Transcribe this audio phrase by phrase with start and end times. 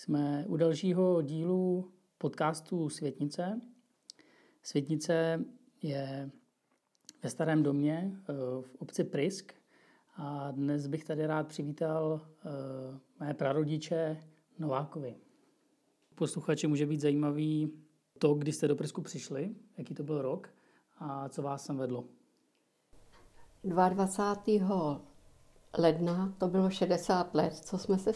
[0.00, 3.60] Jsme u dalšího dílu podcastu Světnice.
[4.62, 5.44] Světnice
[5.82, 6.30] je
[7.22, 9.52] ve starém domě eh, v obci Prisk
[10.16, 14.16] a dnes bych tady rád přivítal eh, mé prarodiče
[14.58, 15.16] Novákovi.
[16.14, 17.72] Posluchači může být zajímavý
[18.18, 20.54] to, kdy jste do Prisku přišli, jaký to byl rok
[20.98, 22.04] a co vás sem vedlo.
[23.64, 25.00] 22.
[25.78, 28.12] ledna to bylo 60 let, co jsme se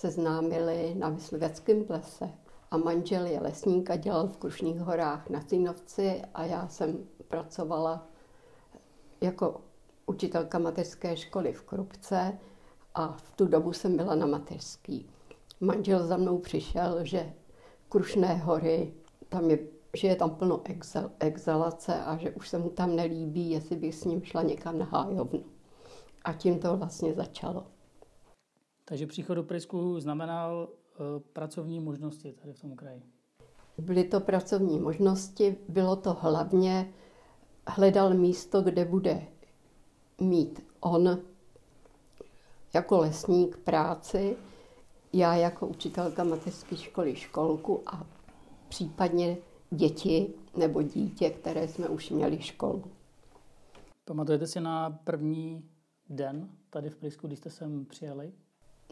[0.00, 2.30] seznámili na mysliveckém plese.
[2.70, 8.06] A manžel je lesník a dělal v Krušných horách na Cínovci a já jsem pracovala
[9.20, 9.60] jako
[10.06, 12.38] učitelka mateřské školy v Krupce
[12.94, 15.10] a v tu dobu jsem byla na mateřský.
[15.60, 17.32] Manžel za mnou přišel, že
[17.88, 18.94] Krušné hory,
[19.28, 19.58] tam je,
[19.96, 20.62] že je tam plno
[21.20, 24.84] exalace a že už se mu tam nelíbí, jestli bych s ním šla někam na
[24.84, 25.44] hájovnu.
[26.24, 27.66] A tím to vlastně začalo.
[28.90, 33.02] Takže příchod do Prisku znamenal uh, pracovní možnosti tady v tom kraji.
[33.78, 36.92] Byly to pracovní možnosti, bylo to hlavně,
[37.66, 39.26] hledal místo, kde bude
[40.20, 41.18] mít on
[42.74, 44.36] jako lesník práci,
[45.12, 48.06] já jako učitelka mateřské školy školku a
[48.68, 49.36] případně
[49.70, 52.84] děti nebo dítě, které jsme už měli školu.
[54.04, 55.70] Pamatujete si na první
[56.08, 58.32] den tady v Prisku, když jste sem přijeli?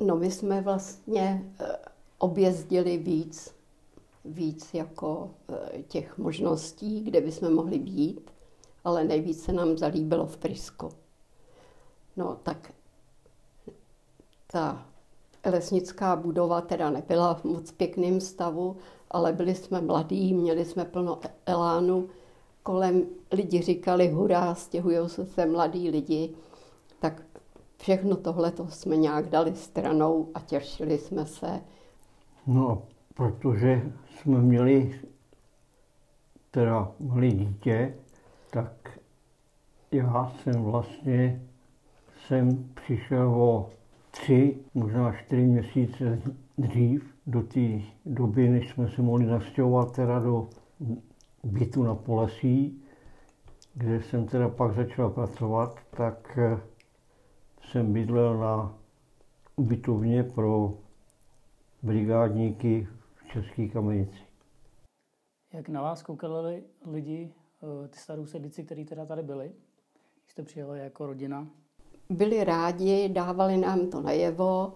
[0.01, 1.77] No my jsme vlastně eh,
[2.19, 3.55] objezdili víc,
[4.25, 8.31] víc jako eh, těch možností, kde bychom mohli být,
[8.85, 10.89] ale nejvíc se nám zalíbilo v Prisku.
[12.17, 12.73] No tak
[14.53, 14.87] ta
[15.45, 18.77] lesnická budova teda nebyla v moc pěkném stavu,
[19.11, 22.09] ale byli jsme mladí, měli jsme plno elánu.
[22.63, 26.35] Kolem lidi říkali, hurá, stěhují se mladí lidi.
[27.79, 31.61] Všechno tohle to jsme nějak dali stranou a těšili jsme se.
[32.47, 32.83] No,
[33.15, 35.01] protože jsme měli
[36.51, 37.95] teda malé dítě,
[38.51, 38.99] tak
[39.93, 41.43] já jsem vlastně
[42.27, 43.71] jsem přišel o
[44.11, 46.23] tři, možná čtyři měsíce
[46.59, 50.49] dřív, do té doby, než jsme se mohli nastěhovat teda do
[51.45, 52.83] bytu na Polesí,
[53.75, 56.59] kde jsem teda pak začal pracovat, tak eh,
[57.71, 58.79] jsem bydlel na
[59.57, 60.79] ubytovně pro
[61.83, 64.19] brigádníky v České kamenici.
[65.53, 67.33] Jak na vás koukali lidi,
[67.85, 69.53] eh, ty sedíci, kteří teda tady byli,
[70.23, 71.49] když jste přijeli jako rodina?
[72.11, 74.75] Byli rádi, dávali nám to najevo,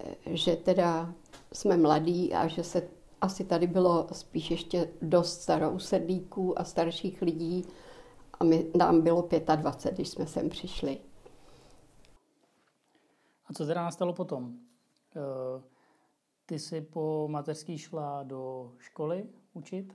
[0.00, 1.14] eh, že teda
[1.52, 2.88] jsme mladí a že se
[3.20, 7.64] asi tady bylo spíš ještě dost starousedlíků a starších lidí
[8.40, 10.98] a my, nám bylo 25, když jsme sem přišli.
[13.46, 14.54] A co teda nastalo potom?
[15.16, 15.62] Eh,
[16.46, 19.94] ty jsi po mateřský šla do školy učit?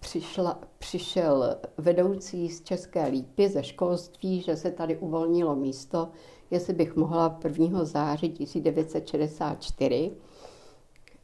[0.00, 6.12] Přišla, přišel vedoucí z České lípy ze školství, že se tady uvolnilo místo,
[6.50, 7.84] jestli bych mohla 1.
[7.84, 10.16] září 1964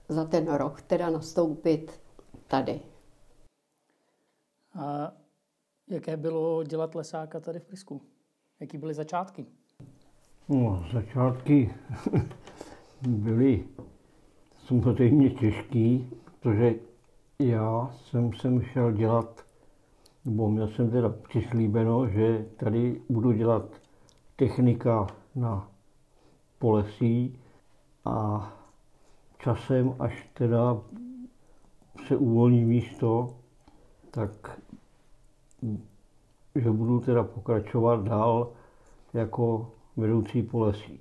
[0.09, 2.01] za ten rok teda nastoupit
[2.47, 2.81] tady.
[4.75, 5.13] A
[5.89, 8.03] jaké bylo dělat lesáka tady v Prisku?
[8.61, 9.47] Jaký byly začátky?
[10.51, 11.75] No, začátky
[13.09, 13.65] byly
[14.67, 16.11] samozřejmě těžký,
[16.41, 16.75] protože
[17.39, 19.45] já jsem sem šel dělat,
[20.25, 23.65] nebo měl jsem teda přislíbeno, že tady budu dělat
[24.37, 25.69] technika na
[26.59, 27.39] polesí
[28.05, 28.49] a
[29.39, 30.81] časem, až teda
[32.07, 33.37] se uvolní místo,
[34.11, 34.61] tak
[36.55, 38.53] že budu teda pokračovat dál
[39.15, 41.01] jako vedoucí polesí.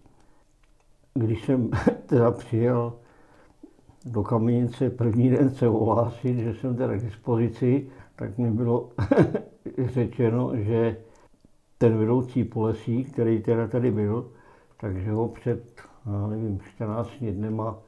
[1.14, 1.70] Když jsem
[2.06, 2.94] teda přijel
[4.06, 8.90] do kamenice první den se ohlásit, že jsem teda k dispozici, tak mi bylo
[9.94, 10.98] řečeno, že
[11.78, 14.32] ten vedoucí polesí, který teda tady byl,
[14.80, 17.80] takže ho před, já nevím, 14 dnema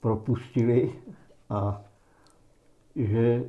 [0.00, 0.92] propustili
[1.50, 1.82] a
[2.96, 3.44] že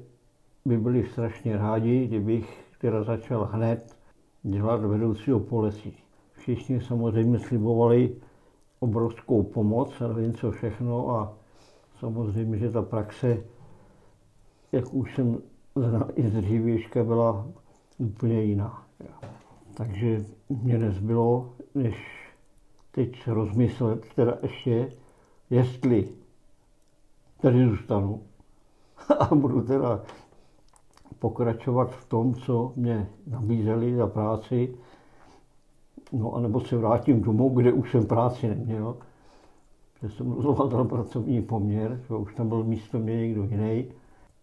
[0.65, 3.97] by byli strašně rádi, kdybych teda začal hned
[4.43, 6.06] dělat vedoucího polesí.
[6.47, 8.15] Všichni samozřejmě slibovali
[8.79, 11.33] obrovskou pomoc a nevím co všechno a
[11.99, 13.43] samozřejmě, že ta praxe,
[14.71, 15.37] jak už jsem
[15.75, 17.47] znal i z dřívějška, byla
[17.97, 18.87] úplně jiná.
[19.73, 21.95] Takže mě nezbylo, než
[22.91, 24.91] teď rozmyslet teda ještě,
[25.49, 26.09] jestli
[27.41, 28.23] tady zůstanu
[29.19, 30.01] a budu teda
[31.19, 34.77] pokračovat v tom, co mě nabízeli za práci,
[36.11, 38.97] no anebo se vrátím domů, kde už jsem práci neměl.
[40.01, 43.85] že jsem rozhoval pracovní poměr, že už tam byl místo mě někdo jiný,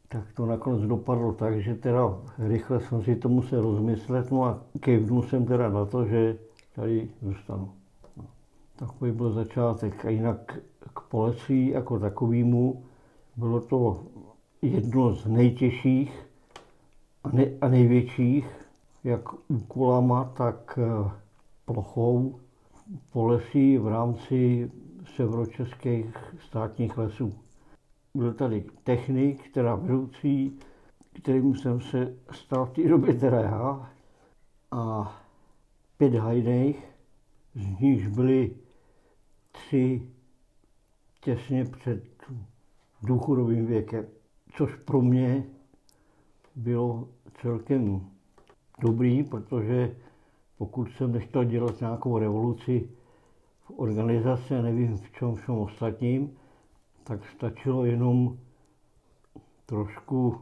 [0.08, 4.60] tak to nakonec dopadlo tak, že teda rychle jsem si to musel rozmyslet, no a
[4.80, 6.38] kejvnul jsem teda na to, že
[6.74, 7.70] tady zůstanu.
[8.16, 8.24] No.
[8.76, 10.04] Takový byl začátek.
[10.04, 10.58] A jinak
[10.94, 12.82] k Polesí jako takovému
[13.36, 14.02] bylo to
[14.62, 16.26] jedno z nejtěžších
[17.24, 18.46] a, ne, a největších,
[19.04, 20.78] jak úkolama, tak
[21.64, 22.40] plochou
[23.12, 24.70] polesí v rámci
[25.16, 26.16] severočeských
[26.46, 27.34] státních lesů.
[28.14, 30.58] Byl tady technik, teda vedoucí,
[31.22, 33.90] kterým jsem se stal v té době teda já,
[34.70, 35.14] a
[35.96, 36.84] pět hajných,
[37.54, 38.56] z nichž byli
[39.52, 40.08] tři
[41.20, 42.04] těsně před
[43.02, 44.06] důchodovým věkem,
[44.52, 45.44] což pro mě
[46.56, 47.08] bylo
[47.42, 48.10] celkem
[48.80, 49.96] dobrý, protože
[50.58, 52.88] pokud jsem nechtěl dělat nějakou revoluci
[53.64, 56.36] v organizaci, nevím v čem všem ostatním,
[57.04, 58.38] tak stačilo jenom
[59.66, 60.40] trošku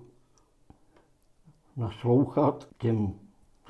[1.76, 3.12] naslouchat těm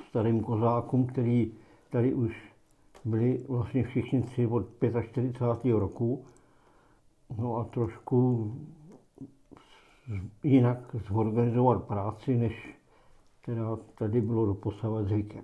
[0.09, 1.51] starým kozákům, který
[1.91, 2.53] tady už
[3.05, 4.65] byli vlastně všichni tři od
[5.11, 5.73] 45.
[5.73, 6.25] roku.
[7.37, 8.51] No a trošku
[10.43, 12.75] jinak zorganizovat práci, než
[13.45, 15.43] teda tady bylo doposavat zvykem.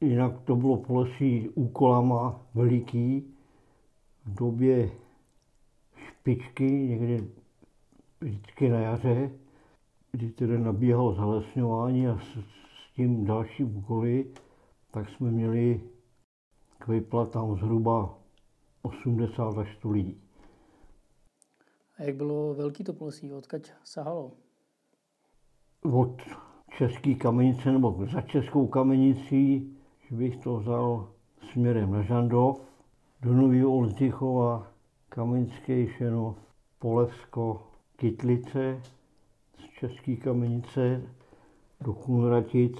[0.00, 3.34] Jinak to bylo polesí úkolama veliký
[4.24, 4.90] v době
[5.96, 7.28] špičky, někdy
[8.20, 9.30] vždycky na jaře,
[10.12, 12.38] kdy tedy nabíhalo zalesňování a s,
[12.90, 14.26] s tím další úkoly,
[14.90, 15.80] tak jsme měli
[16.78, 18.18] k vyplatám zhruba
[18.82, 20.20] 80 až 100 lidí.
[21.98, 23.32] A jak bylo velký to polesí?
[23.32, 24.32] Odkud sahalo?
[25.82, 26.16] Od
[26.78, 29.76] České kamenice nebo za Českou kamenicí,
[30.10, 31.08] že bych to vzal
[31.52, 32.60] směrem na Žandov,
[33.22, 34.66] do Nového Oldřichova,
[35.08, 36.36] Kamenský Šenov,
[36.78, 37.62] Polevsko,
[37.96, 38.82] Kytlice,
[39.58, 41.02] z České kamenice
[41.80, 42.78] do Kunratic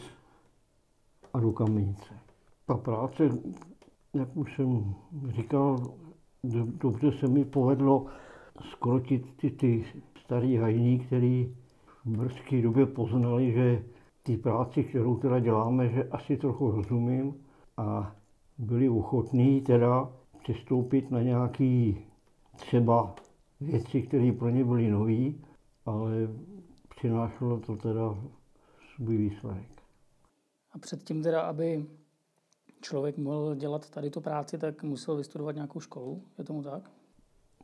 [1.35, 2.15] a do Kamenice.
[2.67, 3.29] Ta práce,
[4.15, 4.95] jak už jsem
[5.29, 5.95] říkal,
[6.83, 8.07] dobře se mi povedlo
[8.71, 9.85] skrotit ty, ty
[10.25, 11.55] starý hajní, který
[12.05, 13.83] v brzké době poznali, že
[14.31, 17.35] ty práci, kterou teda děláme, že asi trochu rozumím
[17.77, 18.17] a
[18.59, 20.13] byli ochotní teda
[20.43, 21.99] přistoupit na nějaký
[22.57, 23.15] třeba
[23.61, 25.33] věci, které pro ně byly nové,
[25.87, 26.13] ale
[26.97, 28.15] přinášelo to teda
[28.95, 29.83] svůj výsledek.
[30.73, 31.87] A předtím teda, aby
[32.81, 36.91] člověk mohl dělat tady tu práci, tak musel vystudovat nějakou školu, je tomu tak?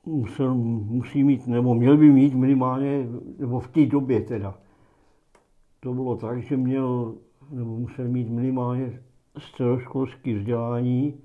[0.06, 3.06] Musel, musí mít, nebo měl by mít minimálně,
[3.38, 4.65] nebo v té době teda.
[5.80, 7.14] To bylo tak, že měl,
[7.50, 9.02] nebo musel mít minimálně
[9.38, 11.20] středoškolské vzdělání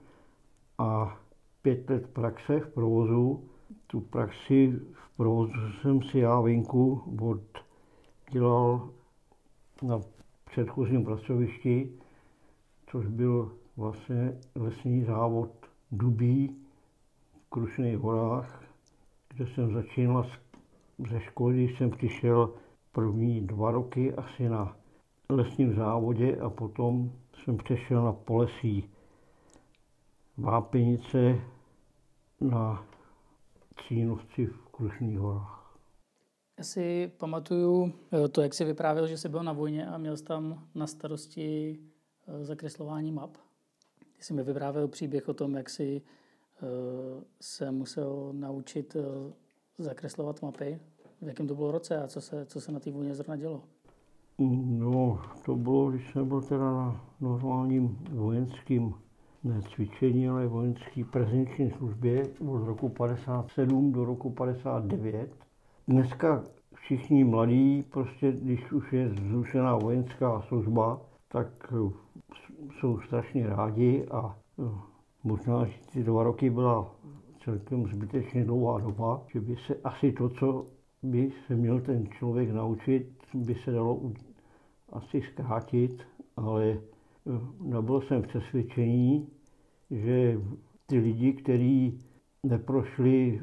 [0.77, 1.19] a
[1.61, 3.43] pět let praxe v provozu.
[3.87, 7.41] Tu praxi v provozu jsem si já venku od,
[8.31, 8.89] dělal
[9.83, 9.99] na
[10.45, 11.91] předchozím pracovišti,
[12.87, 15.51] což byl vlastně lesní závod
[15.91, 16.55] Dubí
[17.33, 18.63] v Krušných horách,
[19.33, 20.25] kde jsem začínal
[21.09, 22.53] ze školy, když jsem přišel
[22.91, 24.77] první dva roky asi na
[25.29, 27.11] lesním závodě a potom
[27.43, 28.89] jsem přešel na polesí
[30.37, 31.41] Vápenice
[32.41, 32.87] na
[33.87, 35.77] Cínovci v Krušných horách.
[36.57, 40.17] Já si pamatuju eh, to, jak jsi vyprávěl, že jsi byl na vojně a měl
[40.17, 41.79] jsi tam na starosti
[42.27, 43.37] eh, zakreslování map.
[44.17, 48.95] Ty jsi mi vyprávěl příběh o tom, jak jsi eh, se musel naučit
[49.77, 50.79] zakreslovat mapy.
[51.21, 53.61] V jakém to bylo roce a co se, co se na té vojně zrovna dělo?
[54.65, 58.93] No, to bylo, když jsem byl teda na normálním vojenským
[59.43, 65.35] ne cvičení, ale vojenské prezenční službě od roku 57 do roku 59.
[65.87, 71.91] Dneska všichni mladí, prostě když už je zrušená vojenská služba, tak eh,
[72.79, 74.63] jsou strašně rádi a eh,
[75.23, 76.95] možná, že ty dva roky byla
[77.43, 80.65] celkem zbytečně dlouhá doba, že by se asi to, co
[81.03, 84.11] by se měl ten člověk naučit, by se dalo
[84.91, 86.03] asi zkrátit,
[86.37, 86.79] ale eh,
[87.61, 89.27] nabyl jsem přesvědčení,
[89.91, 90.41] že
[90.87, 91.99] ty lidi, kteří
[92.43, 93.41] neprošli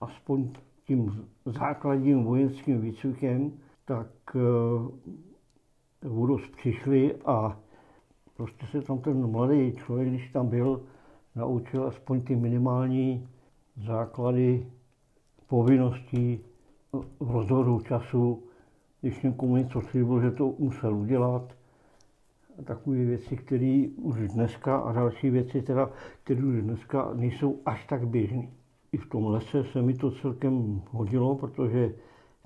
[0.00, 0.48] aspoň
[0.86, 3.52] tím základním vojenským výcvikem,
[3.84, 4.40] tak eh,
[6.62, 7.60] přišli a
[8.36, 10.82] prostě se tam ten mladý člověk, když tam byl,
[11.36, 13.28] naučil aspoň ty minimální
[13.86, 14.66] základy
[15.46, 16.40] povinností
[17.20, 18.42] v rozhodu času,
[19.00, 21.54] když někomu něco slíbil, že to musel udělat.
[22.64, 25.90] Takové věci, které už dneska a další věci, teda,
[26.24, 28.48] které už dneska nejsou až tak běžné.
[28.92, 31.94] i v tom lese se mi to celkem hodilo, protože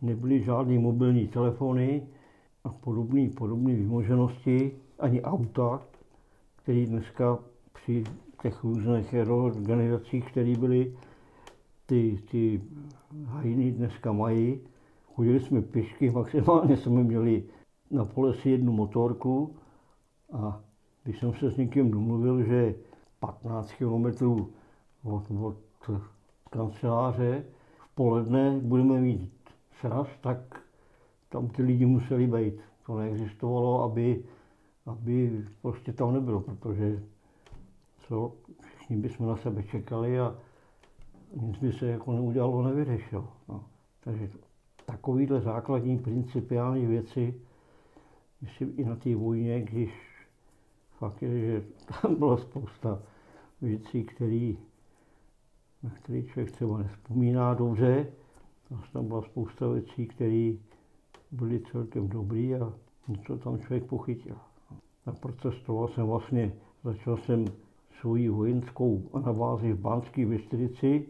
[0.03, 2.03] nebyly žádné mobilní telefony
[2.65, 5.83] a podobné podobné vymoženosti, ani auta,
[6.62, 7.38] které dneska
[7.73, 8.05] při
[8.43, 10.93] těch různých organizacích, které byly
[11.87, 12.62] ty, ty
[13.25, 14.61] hajiny dneska mají.
[15.14, 17.45] Chodili jsme pěšky, maximálně jsme měli
[17.90, 19.57] na polesi jednu motorku
[20.33, 20.61] a
[21.05, 22.75] když jsem se s někým domluvil, že
[23.21, 24.07] 15 km
[25.05, 25.57] od, od
[26.50, 27.45] kanceláře
[27.78, 29.33] v poledne budeme mít
[29.81, 30.62] sraz, tak
[31.28, 32.55] tam ty lidi museli být.
[32.87, 34.25] To neexistovalo, aby,
[34.87, 37.02] aby prostě tam nebylo, protože
[37.99, 40.38] co, všichni bychom na sebe čekali a
[41.43, 43.28] nic by se jako neudělalo, nevyřešilo.
[43.49, 43.64] No.
[44.00, 44.28] Takže
[44.87, 47.35] takovýhle základní principiální věci,
[48.40, 49.90] myslím i na té vojně, když
[50.99, 51.64] fakt je, že
[52.02, 53.02] tam byla spousta
[53.62, 54.59] věcí, který,
[55.83, 58.07] na které člověk třeba nespomíná dobře,
[58.93, 60.52] tam byla spousta věcí, které
[61.31, 62.73] byly celkem dobrý a
[63.09, 64.37] něco tam člověk pochytil.
[65.07, 66.52] A procestoval jsem vlastně,
[66.85, 67.45] začal jsem
[68.00, 71.07] svoji vojenskou anabázi v Banské Bystrici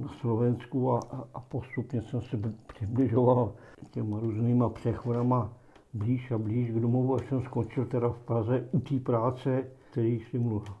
[0.00, 1.00] na Slovensku a,
[1.34, 3.52] a, postupně jsem se přibližoval
[3.90, 5.52] těma různýma přechodama
[5.92, 10.20] blíž a blíž k domovu, až jsem skončil teda v Praze u té práce, který
[10.20, 10.74] si mluvil.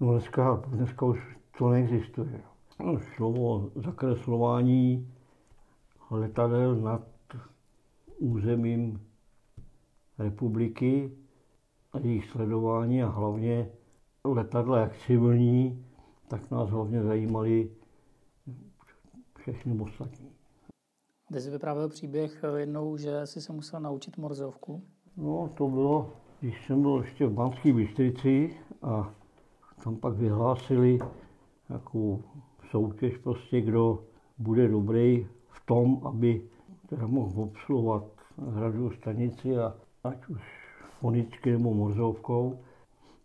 [0.00, 2.40] No dneska, dneska už to neexistuje.
[2.84, 5.12] No, šlo o zakreslování
[6.10, 7.02] letadel nad
[8.18, 9.00] územím
[10.18, 11.12] republiky
[11.92, 13.68] a jejich sledování a hlavně
[14.24, 15.86] letadla jak civilní,
[16.28, 17.70] tak nás hlavně zajímaly
[19.42, 20.30] všechny ostatní.
[21.32, 24.82] Ty jsi vyprávěl příběh jednou, že jsi se musel naučit morzovku.
[25.16, 29.14] No, to bylo, když jsem byl ještě v Banské Bystrici a
[29.84, 30.98] tam pak vyhlásili
[31.68, 32.22] takovou
[32.70, 34.04] soutěž prostě, kdo
[34.38, 36.42] bude dobrý v tom, aby
[36.88, 38.04] teda mohl obsluhovat
[38.48, 40.42] hradu stanici a ať už
[41.00, 42.60] fonicky nebo morzovkou.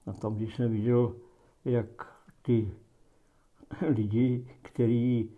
[0.05, 1.15] A tam, když jsem viděl,
[1.65, 1.87] jak
[2.41, 2.71] ty
[3.87, 5.29] lidi, kteří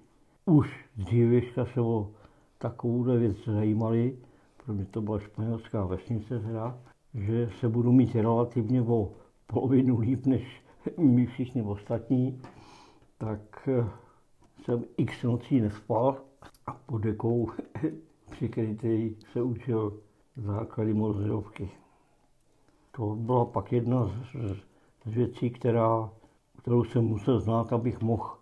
[0.47, 2.11] už dřívěžka se o
[2.57, 4.17] takovouhle věc zajímali,
[4.65, 6.79] pro mě to byla španělská vesnice teda,
[7.13, 9.11] že se budu mít relativně o
[9.47, 10.61] polovinu líp než
[10.97, 12.41] my všichni ostatní,
[13.17, 13.89] tak eh,
[14.63, 16.17] jsem x nocí nespal
[16.67, 17.49] a pod dekou
[18.31, 19.99] přikrytý se učil
[20.35, 21.69] základy morzovky.
[22.91, 24.11] To byla pak jedna z,
[25.05, 26.09] z věcí, která,
[26.61, 28.37] kterou jsem musel znát, abych mohl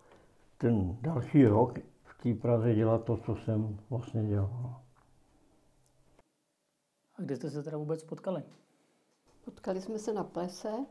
[0.58, 1.80] ten další rok
[2.26, 4.82] té Praze dělat to, co jsem vlastně dělal.
[7.16, 8.44] A kde jste se teda vůbec potkali?
[9.46, 10.86] Potkali jsme se na plese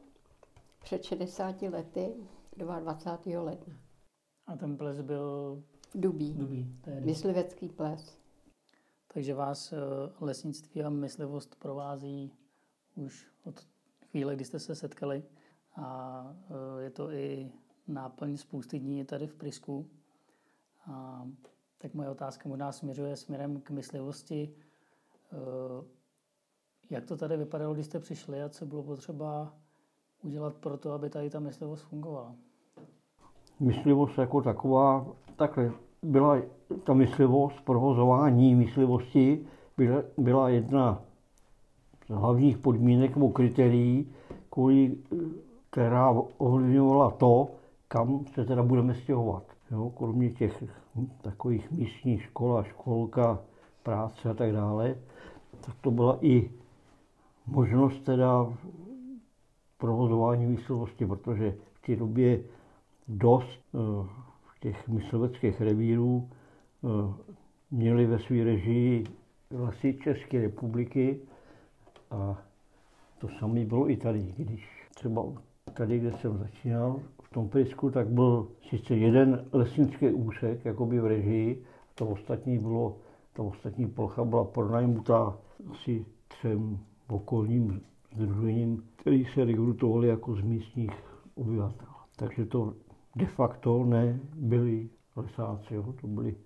[0.83, 2.15] před 60 lety,
[2.57, 3.43] 22.
[3.43, 3.75] ledna.
[4.47, 5.63] A ten ples byl...
[5.95, 6.35] Dubí.
[6.35, 6.77] Dubí.
[7.01, 8.19] Myslivecký ples.
[9.15, 9.77] Takže vás eh,
[10.21, 12.33] lesnictví a myslivost provází
[12.95, 13.67] už od
[14.11, 15.25] chvíle, kdy jste se setkali.
[15.77, 16.37] A
[16.79, 17.53] eh, je to i
[17.89, 19.91] náplň spousty dní tady v Prisku.
[20.87, 21.27] A
[21.79, 24.55] tak moje otázka možná směřuje směrem k myslivosti.
[25.33, 25.85] Eh,
[26.91, 29.55] jak to tady vypadalo, když jste přišli a co bylo potřeba
[30.23, 32.35] udělat pro to, aby tady ta myslivost fungovala?
[33.61, 35.73] Myslivost jako taková, takhle,
[36.03, 36.43] byla
[36.85, 41.03] ta myslivost, provozování myslivosti byla, byla jedna
[42.07, 44.13] z hlavních podmínek nebo kritérií,
[44.51, 44.97] kvůli,
[45.71, 47.49] která ovlivňovala to,
[47.89, 49.54] kam se teda budeme stěhovat.
[49.75, 50.65] Jo, kromě těch
[51.23, 53.39] takových místních škol a školka,
[53.83, 54.97] práce a tak dále,
[55.61, 56.51] tak to byla i
[57.47, 58.47] možnost teda
[59.79, 62.41] provozování myslivosti, protože v té době
[63.09, 64.09] dost eh,
[64.61, 67.15] těch mysliveckých revírů eh,
[67.71, 69.05] měli ve své režii
[69.51, 71.21] lesy České republiky
[72.11, 72.43] a
[73.19, 75.23] to samé bylo i tady, když třeba
[75.75, 81.07] tady, kde jsem začínal, v tom Prisku, tak byl sice jeden lesnický úsek, jakoby v
[81.07, 81.65] režii,
[81.95, 82.97] to ostatní bylo,
[83.33, 85.39] ta ostatní plocha byla pronajmutá
[85.71, 86.79] asi třem
[87.09, 87.81] okolním
[88.17, 90.91] združením, který se rekrutovali jako z místních
[91.35, 91.89] obyvatel.
[92.17, 92.75] Takže to
[93.17, 95.95] de facto nebyli lesáci, jo?
[96.01, 96.37] to byli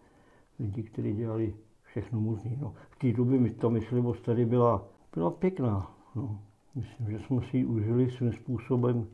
[0.58, 2.50] lidi, kteří dělali všechno možné.
[2.60, 2.74] No.
[2.90, 5.90] V té době mi ta myslivost tady byla, byla pěkná.
[6.14, 6.40] No.
[6.74, 9.06] Myslím, že jsme si ji užili svým způsobem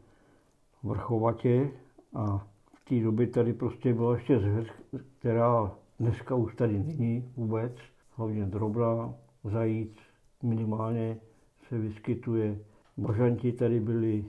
[0.85, 1.71] vrchovatě
[2.15, 4.73] a v té době tady prostě byla ještě zvěř,
[5.19, 7.73] která dneska už tady není vůbec,
[8.17, 9.15] hlavně drobná,
[9.45, 9.97] zajíc,
[10.43, 11.21] minimálně
[11.69, 12.59] se vyskytuje.
[12.97, 14.25] Bažanti tady byli,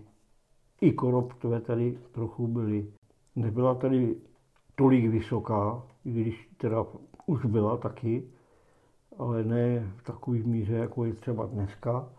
[0.81, 2.93] i koroptové tady trochu byli.
[3.35, 4.15] Nebyla tady
[4.75, 6.85] tolik vysoká, i když teda
[7.25, 8.27] už byla taky,
[9.17, 12.09] ale ne v takové míře, jako je třeba dneska.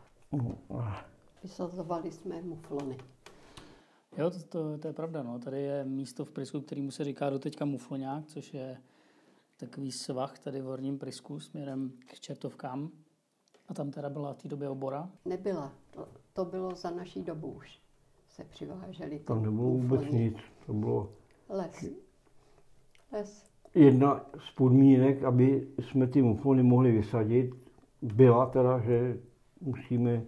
[1.43, 2.97] Vysazovali jsme muflony.
[4.19, 5.23] Jo, to, to, to je pravda.
[5.23, 5.39] No.
[5.39, 8.79] Tady je místo v Prisku, kterému se říká doteďka Mufloňák, což je
[9.57, 12.91] takový svah tady v Horním Prisku směrem k Čertovkám.
[13.69, 15.11] A tam teda byla v té době obora?
[15.25, 15.73] Nebyla.
[15.91, 17.81] To, to bylo za naší dobu už.
[18.29, 19.19] Se přiváželi.
[19.19, 20.37] Tam nebylo vůbec nic.
[20.67, 21.13] To bylo...
[21.49, 21.85] Les.
[23.13, 23.51] Les.
[23.75, 27.55] Jedna z podmínek, aby jsme ty muflony mohli vysadit,
[28.03, 29.19] byla teda, že
[29.61, 30.25] musíme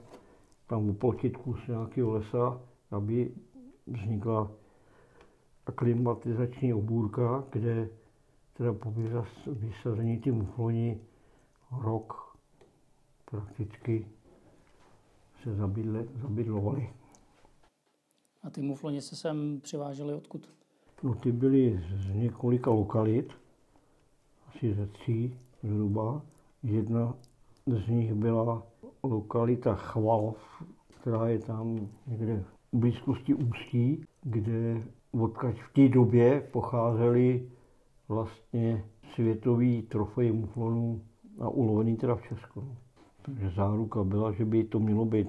[0.67, 3.35] tam uplotit kus nějakého lesa, aby
[3.91, 4.51] vznikla
[5.67, 7.89] aklimatizační obůrka, kde
[8.53, 8.95] teda po
[9.47, 11.01] vysazení ty mufloni
[11.81, 12.37] rok
[13.31, 14.07] prakticky
[15.43, 16.91] se zabydle, zabydlovali.
[18.43, 20.51] A ty mufloni se sem přivážely odkud?
[21.03, 23.33] No ty byly z několika lokalit,
[24.49, 26.23] asi ze tří zhruba.
[26.63, 27.15] Jedna
[27.67, 28.67] z nich byla
[29.03, 30.63] lokalita Chvalov,
[31.01, 34.83] která je tam někde blízkosti Ústí, kde
[35.13, 37.49] odkaď v té době pocházely
[38.09, 38.85] vlastně
[39.15, 41.01] světový trofej muflonů
[41.41, 42.77] a ulovený teda v Česku.
[43.23, 45.29] Takže záruka byla, že by to mělo být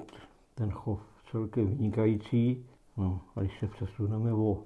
[0.55, 0.99] ten chov
[1.31, 2.65] celkem vynikající.
[2.97, 4.63] No, a když se přesuneme o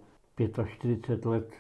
[0.66, 1.52] 45 let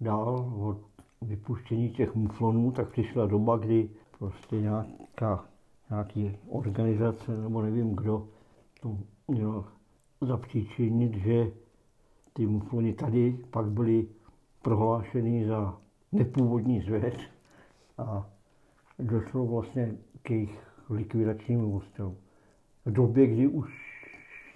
[0.00, 0.78] dál od
[1.22, 5.44] vypuštění těch muflonů, tak přišla doba, kdy prostě nějaká,
[5.90, 8.28] nějaký organizace nebo nevím kdo
[8.80, 8.98] to
[9.28, 9.64] měl
[10.26, 11.52] zapříčinit, že
[12.32, 14.08] ty muflony tady pak byly
[14.62, 15.78] prohlášeny za
[16.12, 17.30] nepůvodní zvěř
[17.98, 18.30] a
[18.98, 22.16] došlo vlastně k jejich likvidačnímu ústavu.
[22.84, 23.70] V době, kdy už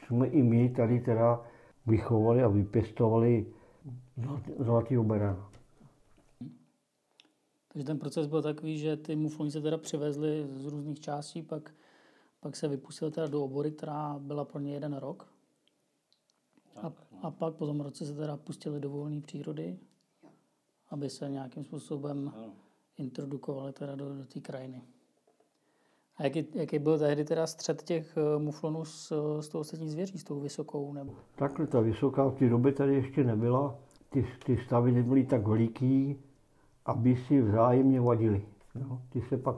[0.07, 1.45] jsme i my tady teda
[1.87, 3.47] vychovali a vypěstovali
[4.59, 5.51] zlatý berana.
[7.73, 11.75] Takže ten proces byl takový, že ty muflony se teda přivezly z různých částí, pak,
[12.41, 15.36] pak se vypustili teda do obory, která byla pro ně jeden rok.
[16.83, 19.79] A, a pak po tom roce se teda pustili do volné přírody,
[20.91, 22.33] aby se nějakým způsobem
[22.99, 24.83] introdukovali teda do, do té krajiny.
[26.17, 30.19] A jaký, jaký byl tehdy teda střed těch eh, muflonů s, s tou ostatní zvěří,
[30.19, 30.93] s tou vysokou?
[30.93, 31.15] Nebo?
[31.37, 33.79] Takhle ta vysoká v té době tady ještě nebyla.
[34.09, 36.19] Ty, ty stavy nebyly tak veliký,
[36.85, 38.49] aby si vzájemně vadili.
[38.75, 39.57] No, ty se pak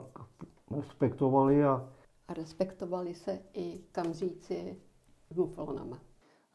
[0.77, 1.93] respektovali a...
[2.27, 4.77] A respektovali se i kamříci
[5.31, 5.99] s muflonama.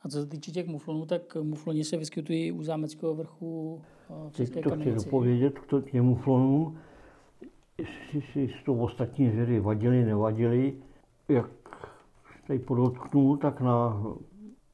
[0.05, 4.33] A co se týče těch muflonů, tak mufloni se vyskytují u zámeckého vrchu eh, v
[4.33, 6.79] České Teď to chci dopovědět k těm muflonům
[7.79, 10.75] jestli si z toho ostatní zvěry vadili, nevadili.
[11.29, 11.51] Jak
[12.47, 14.03] tady podotknu, tak na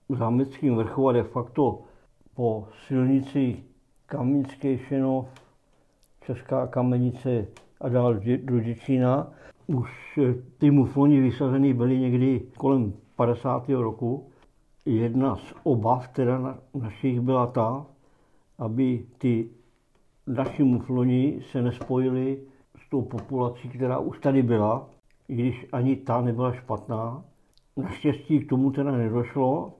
[0.08, 1.82] zámeckém vrchu a de facto
[2.34, 3.62] po silnici
[4.06, 5.26] Kamenické Šenov,
[6.26, 7.46] Česká kamenice
[7.80, 9.32] a dál do Děčína,
[9.66, 10.18] už
[10.58, 13.68] ty mufloni vysazeny byly někdy kolem 50.
[13.68, 14.29] roku.
[14.86, 17.86] Jedna z obav teda na, našich byla ta,
[18.58, 19.50] aby ty
[20.26, 22.38] naši mufloni se nespojili
[22.90, 24.90] tou populací, která už tady byla,
[25.28, 27.24] i když ani ta nebyla špatná.
[27.76, 29.72] Naštěstí k tomu teda nedošlo,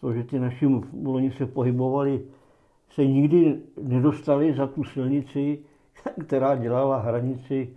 [0.00, 0.66] protože ty naši
[1.04, 2.24] loni se pohybovali,
[2.90, 5.58] se nikdy nedostali za tu silnici,
[6.26, 7.76] která dělala hranici,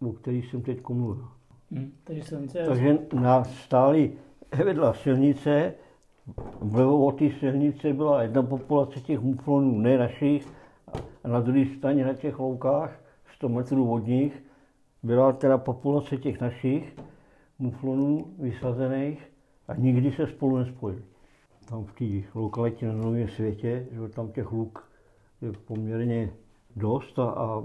[0.00, 1.28] o který jsem teď mluvil.
[1.70, 4.12] Hmm, takže, takže nás stály
[4.62, 5.74] vedla silnice,
[6.60, 10.48] vlevo od té silnice byla jedna populace těch muflonů, ne našich,
[11.24, 13.00] a na druhé straně na těch loukách
[13.34, 14.42] 100 metrů od nich
[15.02, 16.96] byla teda populace těch našich
[17.58, 19.22] muflonů vysazených
[19.68, 21.02] a nikdy se spolu nespojili.
[21.68, 24.90] Tam v té lokalitě na Novém světě, že tam těch luk
[25.42, 26.30] je poměrně
[26.76, 27.62] dost a, a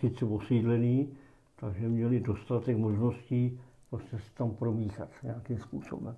[0.00, 1.08] sice osídlený,
[1.56, 3.60] takže měli dostatek možností
[3.96, 6.16] prostě se tam promíchat nějakým způsobem.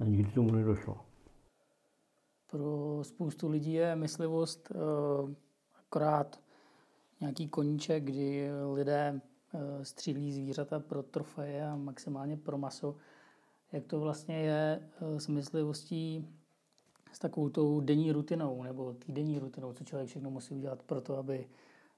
[0.00, 1.00] A nikdy tomu nedošlo.
[2.50, 5.30] Pro spoustu lidí je myslivost uh,
[5.86, 6.40] akorát
[7.20, 9.20] nějaký koníček, kdy lidé
[9.54, 12.96] eh, střílí zvířata pro trofeje a maximálně pro maso.
[13.72, 16.28] Jak to vlastně je eh, s myslivostí
[17.12, 21.16] s takovou tou denní rutinou nebo týdenní rutinou, co člověk všechno musí udělat pro to,
[21.16, 21.48] aby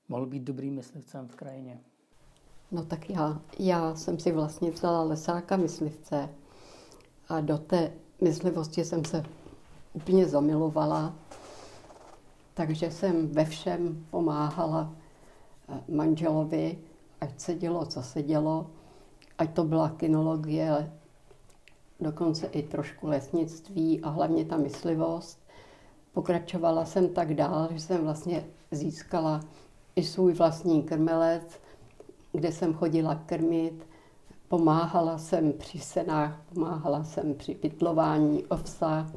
[0.09, 1.81] mohl být dobrým myslivcem v krajině?
[2.73, 6.29] No tak já, já jsem si vlastně vzala lesáka myslivce
[7.29, 9.25] a do té myslivosti jsem se
[9.93, 11.15] úplně zamilovala,
[12.55, 14.93] takže jsem ve všem pomáhala
[15.89, 16.79] manželovi,
[17.21, 18.71] ať se dělo, co se dělo,
[19.39, 20.93] ať to byla kinologie,
[22.01, 25.39] dokonce i trošku lesnictví a hlavně ta myslivost.
[26.13, 29.41] pokračovala jsem tak dál, že jsem vlastně získala
[29.97, 31.61] i svůj vlastní krmelec,
[32.33, 33.87] kde jsem chodila krmit.
[34.49, 39.13] Pomáhala jsem při senách, pomáhala jsem při pytlování ovsa.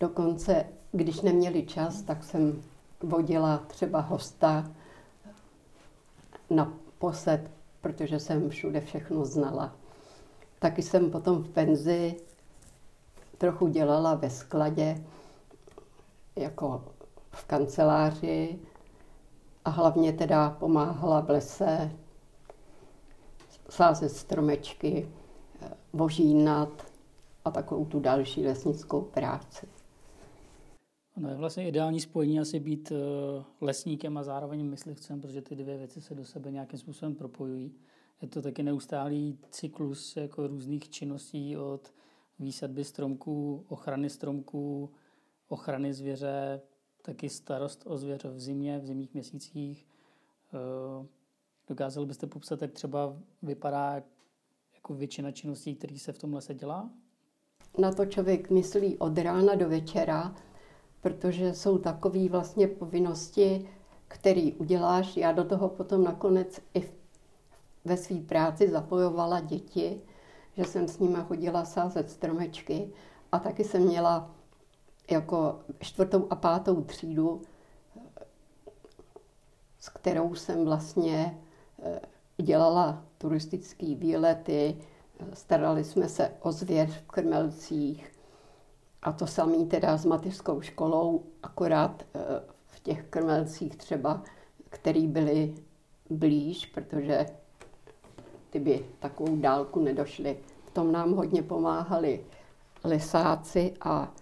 [0.00, 2.62] Dokonce, když neměli čas, tak jsem
[3.02, 4.70] vodila třeba hosta
[6.50, 9.72] na posed, protože jsem všude všechno znala.
[10.58, 12.14] Taky jsem potom v penzi
[13.38, 15.04] trochu dělala ve skladě,
[16.36, 16.84] jako
[17.30, 18.58] v kanceláři
[19.64, 21.90] a hlavně teda pomáhala v lese
[23.68, 25.08] sázet stromečky,
[25.92, 26.86] vožínat
[27.44, 29.68] a takovou tu další lesnickou práci.
[31.16, 35.78] No je vlastně ideální spojení asi být eh, lesníkem a zároveň myslivcem, protože ty dvě
[35.78, 37.72] věci se do sebe nějakým způsobem propojují.
[38.22, 41.92] Je to taky neustálý cyklus jako různých činností od
[42.38, 44.90] výsadby stromků, ochrany stromků,
[45.48, 46.60] ochrany zvěře,
[47.02, 49.86] taky starost o zvěř v zimě, v zimních měsících.
[50.54, 51.06] Eh,
[51.68, 54.02] dokázali byste popsat, jak třeba vypadá
[54.74, 56.90] jako většina činností, které se v tom lese dělá?
[57.78, 60.34] Na to člověk myslí od rána do večera,
[61.00, 63.68] protože jsou takové vlastně povinnosti,
[64.08, 65.16] které uděláš.
[65.16, 66.90] Já do toho potom nakonec i
[67.84, 70.00] ve své práci zapojovala děti,
[70.56, 72.92] že jsem s nimi chodila sázet stromečky
[73.32, 74.34] a taky jsem měla
[75.10, 77.42] jako čtvrtou a pátou třídu,
[79.78, 81.38] s kterou jsem vlastně
[81.82, 82.00] eh,
[82.42, 84.76] dělala turistické výlety,
[85.32, 88.12] starali jsme se o zvěř v Krmelcích
[89.02, 92.20] a to samý teda s mateřskou školou, akorát eh,
[92.66, 94.22] v těch Krmelcích třeba,
[94.70, 95.54] který byly
[96.10, 97.26] blíž, protože
[98.50, 100.38] ty by takovou dálku nedošly.
[100.64, 102.24] V tom nám hodně pomáhali
[102.84, 104.12] lesáci a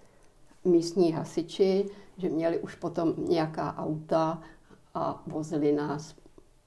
[0.64, 4.42] místní hasiči, že měli už potom nějaká auta
[4.94, 6.14] a vozili nás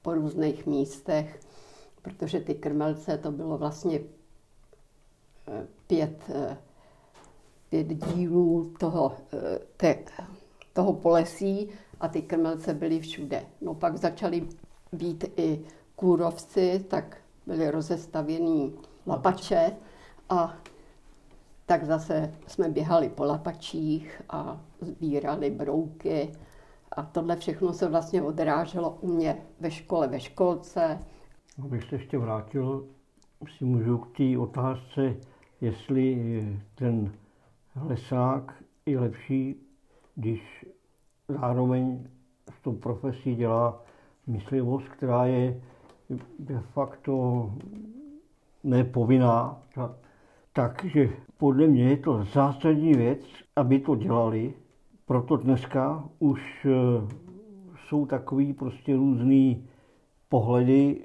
[0.02, 1.40] po různých místech,
[2.02, 4.00] protože ty krmelce to bylo vlastně
[5.48, 6.58] eh, pět, eh,
[7.70, 9.98] pět dílů toho, eh, te,
[10.74, 13.46] toho polesí a ty krmelce byly všude.
[13.62, 14.48] No pak začaly
[14.92, 18.74] být i kůrovci, tak byly rozestavěný
[19.08, 19.72] lapače
[20.30, 20.58] a
[21.72, 26.32] tak zase jsme běhali po lapačích a sbírali brouky.
[26.92, 31.00] A tohle všechno se vlastně odráželo u mě ve škole, ve školce.
[31.64, 32.86] Abych se ještě vrátil,
[33.58, 35.16] si můžu k té otázce,
[35.62, 37.12] jestli ten
[37.76, 39.56] lesák je lepší,
[40.16, 40.66] když
[41.28, 42.08] zároveň
[42.60, 43.82] s tou profesí dělá
[44.28, 45.62] myslivost, která je
[46.40, 47.50] de facto
[48.64, 49.64] nepovinná.
[50.54, 51.10] Takže
[51.42, 53.20] podle mě je to zásadní věc,
[53.56, 54.54] aby to dělali.
[55.06, 56.72] Proto dneska už eh,
[57.88, 59.66] jsou takový prostě různý
[60.30, 61.02] pohledy,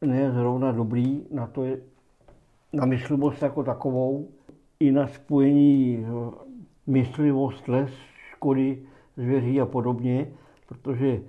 [0.00, 1.80] ne zrovna dobrý, na to je,
[2.72, 4.28] na myslivost jako takovou,
[4.80, 6.30] i na spojení eh,
[6.86, 7.90] myslivost, les,
[8.30, 8.82] škody,
[9.16, 10.32] zvěří a podobně,
[10.66, 11.22] protože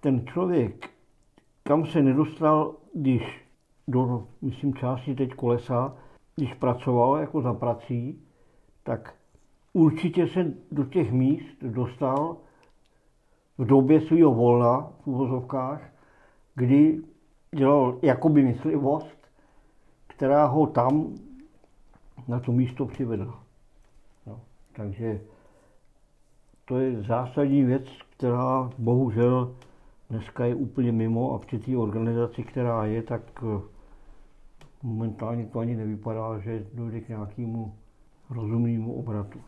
[0.00, 0.90] ten člověk,
[1.62, 3.22] kam se nedostal, když
[3.88, 5.96] do, myslím, části teď kolesa,
[6.38, 8.22] když pracoval jako za prací,
[8.82, 9.14] tak
[9.72, 12.36] určitě se do těch míst dostal
[13.58, 15.82] v době svého volna v úvozovkách,
[16.54, 17.02] kdy
[17.54, 19.18] dělal jakoby myslivost,
[20.06, 21.14] která ho tam
[22.28, 23.42] na to místo přivedla.
[24.26, 24.40] No,
[24.72, 25.20] takže
[26.64, 27.84] to je zásadní věc,
[28.16, 29.54] která bohužel
[30.10, 33.44] dneska je úplně mimo a při té organizaci, která je, tak
[34.88, 37.74] momentálně to ani nevypadá, že dojde k nějakému
[38.30, 39.40] rozumnému obratu.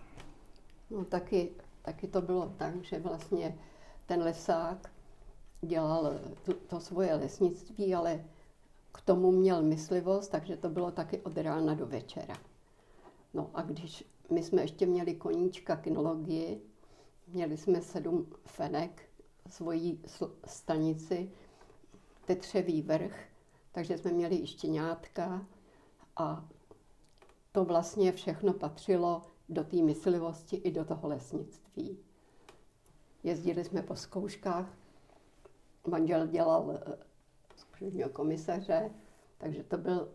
[0.90, 1.50] No taky,
[1.82, 3.58] taky to bylo tak, že vlastně
[4.06, 4.90] ten lesák
[5.60, 8.24] dělal to, to svoje lesnictví, ale
[8.92, 12.34] k tomu měl myslivost, takže to bylo taky od rána do večera.
[13.34, 16.60] No a když my jsme ještě měli koníčka kinologii,
[17.28, 19.02] měli jsme sedm fenek,
[19.48, 19.98] svoji
[20.46, 21.30] stanici,
[22.26, 23.29] Tetřevý vrch,
[23.72, 25.46] takže jsme měli i štěňátka
[26.16, 26.48] a
[27.52, 31.98] to vlastně všechno patřilo do té myslivosti i do toho lesnictví.
[33.22, 34.66] Jezdili jsme po zkouškách,
[35.86, 36.96] manžel dělal eh,
[37.56, 38.90] zkušebního komisaře,
[39.38, 40.08] takže to byl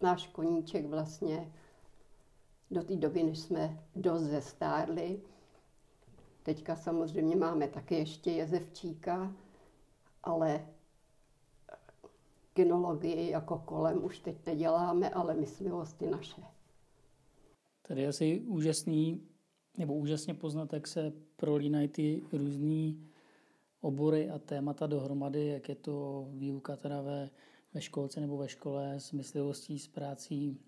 [0.00, 1.52] náš koníček vlastně
[2.70, 5.20] do té doby, než jsme dost zestárli.
[6.42, 9.32] Teďka samozřejmě máme taky ještě jezevčíka,
[10.22, 10.66] ale
[12.62, 16.42] kinologii jako kolem už teď neděláme, ale myslivost je naše.
[17.82, 19.22] Tady je asi úžasný
[19.78, 22.94] nebo úžasně poznat, jak se prolínají ty různé
[23.80, 27.30] obory a témata dohromady, jak je to výuka teda ve,
[27.74, 30.60] ve školce nebo ve škole s myslivostí, s prácí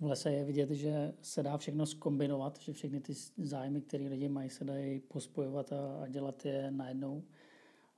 [0.00, 4.28] v lese je vidět, že se dá všechno skombinovat, že všechny ty zájmy, které lidi
[4.28, 7.22] mají, se dají pospojovat a, a dělat je najednou.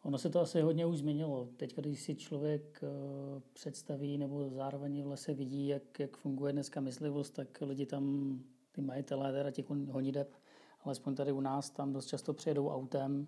[0.02, 1.48] Ono se to asi hodně už změnilo.
[1.56, 6.80] Teď, když si člověk uh, představí nebo zároveň v lese vidí, jak, jak funguje dneska
[6.80, 8.34] myslivost, tak lidi tam,
[8.72, 10.34] ty majitelé teda těch honideb,
[10.84, 13.26] alespoň tady u nás, tam dost často přijedou autem,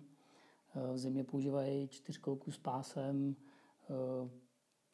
[0.75, 3.35] uh, v zimě používají čtyřkolku s pásem,
[3.89, 4.29] uh,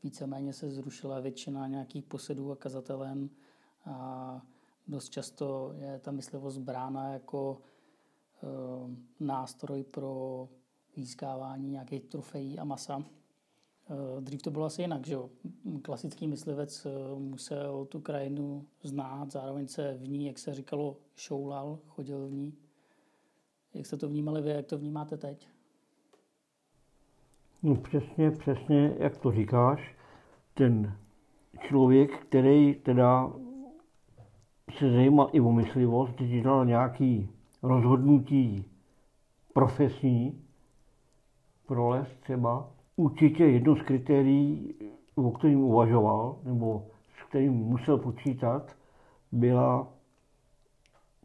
[0.04, 3.30] víceméně se zrušila většina nějakých posedů a kazatelen
[3.86, 4.42] a
[4.88, 7.62] dost často je ta myslivost brána jako
[9.20, 10.48] nástroj pro
[11.04, 13.04] získávání nějakých trofejí a masa.
[13.90, 15.30] Eh, dřív to bylo asi jinak, že jo?
[15.82, 21.80] Klasický myslivec eh, musel tu krajinu znát, zároveň se v ní, jak se říkalo, šoulal,
[21.88, 22.54] chodil v ní.
[23.74, 25.48] Jak jste to vnímali vy, jak to vnímáte teď?
[27.64, 29.96] No přesně, přesně, jak to říkáš.
[30.54, 30.98] Ten
[31.60, 33.34] člověk, který teda
[34.78, 37.30] se zajímal i o myslivost, když dělal nějaký
[37.64, 38.66] rozhodnutí
[39.54, 40.44] profesní,
[41.70, 44.76] pro les třeba, určitě jedno z kritérií,
[45.16, 46.86] o kterým uvažoval, nebo
[47.20, 48.76] s kterým musel počítat,
[49.32, 49.88] byla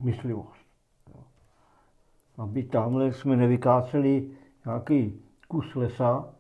[0.00, 0.66] myslivost.
[2.38, 4.30] Aby tamhle jsme nevykáceli
[4.66, 6.35] nějaký kus lesa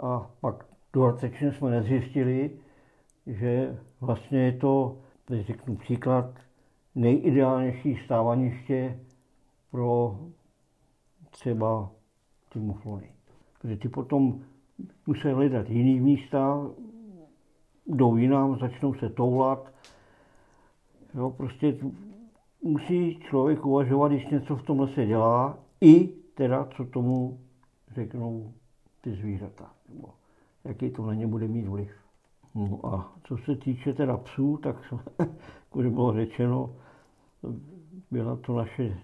[0.00, 2.50] a pak dodatečně jsme nezjistili,
[3.26, 6.34] že vlastně je to, teď řeknu příklad,
[6.94, 9.00] nejideálnější stávaniště
[9.70, 10.18] pro
[11.30, 11.90] třeba
[12.48, 13.10] ty muflony.
[13.60, 14.40] Protože ty potom
[15.06, 16.70] musí hledat jiný místa,
[17.86, 19.72] jdou jinam, začnou se toulat.
[21.14, 21.76] Jo, prostě
[22.62, 27.40] musí člověk uvažovat, když něco v tomhle se dělá, i teda, co tomu
[27.94, 28.52] řeknou
[29.00, 30.08] ty zvířata, nebo
[30.64, 31.90] jaký to na ně bude mít vliv.
[32.54, 36.74] No a co se týče teda psů, tak jak už bylo řečeno,
[38.10, 38.98] byla to naše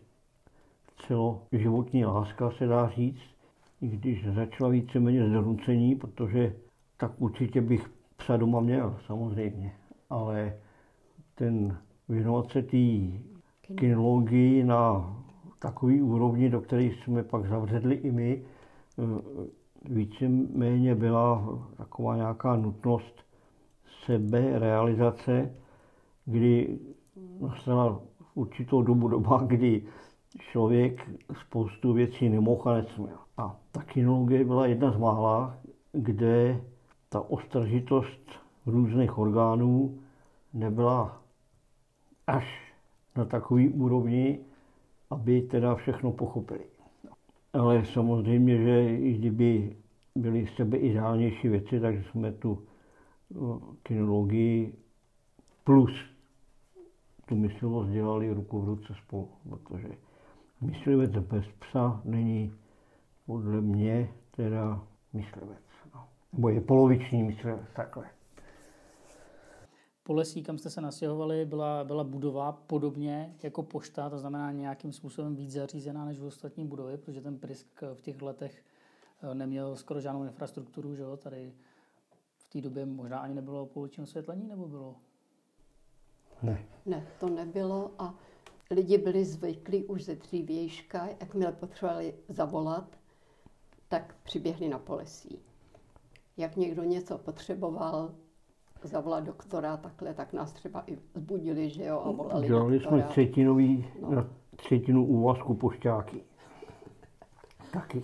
[1.07, 3.34] celoživotní láska, se dá říct
[3.85, 6.57] i když začala víceméně zrucení, protože
[6.97, 9.73] tak určitě bych psa doma měl, samozřejmě.
[10.11, 10.57] Ale
[11.35, 12.77] ten věnovat se té
[13.75, 15.13] kinologii na
[15.59, 18.43] takový úrovni, do které jsme pak zavředli i my,
[19.91, 23.25] víceméně byla taková nějaká nutnost
[24.05, 25.55] sebe realizace,
[26.25, 26.79] kdy
[27.41, 28.01] nastala
[28.35, 29.83] určitou dobu doba, kdy
[30.39, 33.24] člověk spoustu věcí nemohl a nesměl.
[33.37, 35.59] A ta kinologie byla jedna z mála,
[35.93, 36.61] kde
[37.09, 38.31] ta ostražitost
[38.67, 39.99] různých orgánů
[40.53, 41.23] nebyla
[42.27, 42.73] až
[43.17, 44.39] na takový úrovni,
[45.11, 46.65] aby teda všechno pochopili.
[47.53, 49.77] Ale samozřejmě, že i kdyby
[50.15, 52.63] byly sebe ideálnější věci, tak jsme tu
[53.83, 54.75] kinologii
[55.65, 55.91] plus
[57.27, 59.89] tu myslivost dělali ruku v ruce spolu, protože
[60.61, 62.53] myslivec bez psa není
[63.27, 65.65] podle mě teda myslivec.
[65.95, 66.09] No.
[66.33, 68.11] Nebo je poloviční myslivec, takhle.
[70.03, 75.37] Polesí, kam jste se nastěhovali, byla, byla budova podobně jako pošta, to znamená nějakým způsobem
[75.37, 78.65] víc zařízená než v ostatní budovy, protože ten Prisk v těch letech
[79.23, 81.17] eh, neměl skoro žádnou infrastrukturu, že jo?
[81.17, 81.53] tady
[82.37, 84.97] v té době možná ani nebylo pouliční osvětlení, nebo bylo?
[86.43, 86.67] Ne.
[86.87, 88.15] Ne, to nebylo a
[88.71, 92.99] lidi byli zvyklí už ze dřívějška, jakmile potřebovali zavolat,
[93.89, 95.39] tak přiběhli na polesí.
[96.37, 98.15] Jak někdo něco potřeboval,
[98.83, 103.03] zavolat doktora takhle, tak nás třeba i zbudili, že jo, a volali Dělali doktora.
[103.03, 104.11] jsme třetinový, no.
[104.11, 106.25] na třetinu úvazku pošťáky.
[107.73, 108.03] Taky.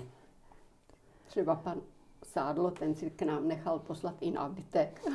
[1.26, 1.80] Třeba pan
[2.24, 5.06] Sádlo, ten si k nám nechal poslat i nábytek.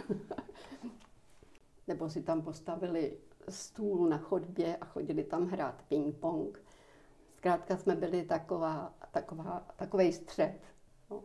[1.87, 3.17] Nebo si tam postavili
[3.49, 6.59] stůl na chodbě a chodili tam hrát ping-pong.
[7.37, 10.59] Zkrátka jsme byli taková, taková, takový střed.
[11.11, 11.23] No.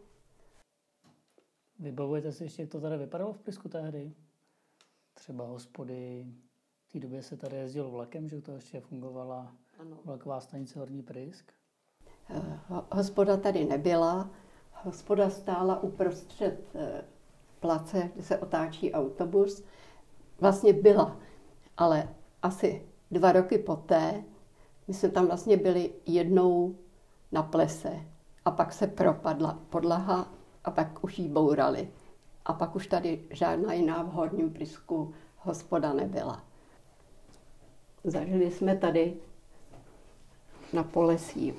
[1.79, 4.13] Vybavujete si ještě, jak to tady vypadalo v Prisku tehdy?
[5.15, 6.27] Třeba hospody,
[6.89, 9.99] v té době se tady jezdilo vlakem, že to ještě fungovala Ano.
[10.05, 11.53] vlaková stanice Horní Prisk.
[12.31, 12.61] Eh,
[12.93, 14.31] Hospoda tady nebyla.
[14.73, 17.05] Hospoda stála uprostřed eh,
[17.61, 19.65] place, kde se otáčí autobus.
[20.41, 21.21] Vlastně byla,
[21.77, 24.25] ale asi dva roky poté,
[24.89, 26.79] my jsme tam vlastně byli jednou
[27.33, 28.01] na plese
[28.45, 30.29] a pak se propadla podlaha
[30.65, 31.89] a pak už ji bourali.
[32.45, 36.45] A pak už tady žádná jiná v Horním Prisku hospoda nebyla.
[38.05, 39.17] Zažili jsme tady
[40.73, 41.55] na Polesí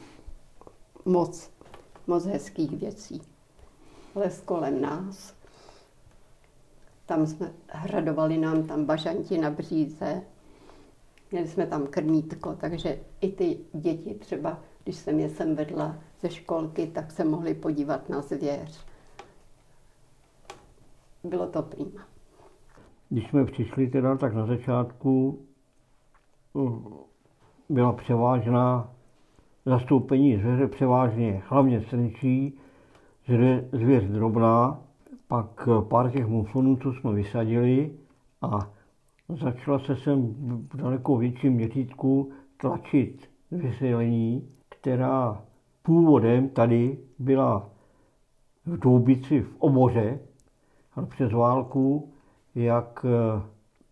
[1.06, 1.52] moc,
[2.08, 3.22] moc hezkých věcí.
[4.16, 5.34] Les kolem nás.
[7.06, 10.22] Tam jsme hradovali nám tam bažanti na bříze.
[11.32, 16.30] Měli jsme tam krmítko, takže i ty děti třeba, když jsem je sem vedla ze
[16.30, 18.86] školky, tak se mohli podívat na zvěř.
[21.24, 22.02] Bylo to prima.
[23.10, 25.40] Když jsme přišli teda, tak na začátku
[26.54, 26.84] uh,
[27.70, 28.90] byla převážná
[29.66, 32.58] zastoupení zvěře převážně, hlavně srnčí,
[33.72, 34.82] zvěř drobná,
[35.28, 37.92] pak pár těch muflonů, co jsme vysadili
[38.42, 38.60] a
[39.30, 40.36] začala se sem
[40.74, 44.50] v daleko větším měřítku tlačit vyselení,
[44.82, 45.42] která
[45.84, 47.70] původem tady byla
[48.66, 50.20] v Doubici v oboře,
[50.96, 52.12] ale přes válku,
[52.56, 53.42] jak eh,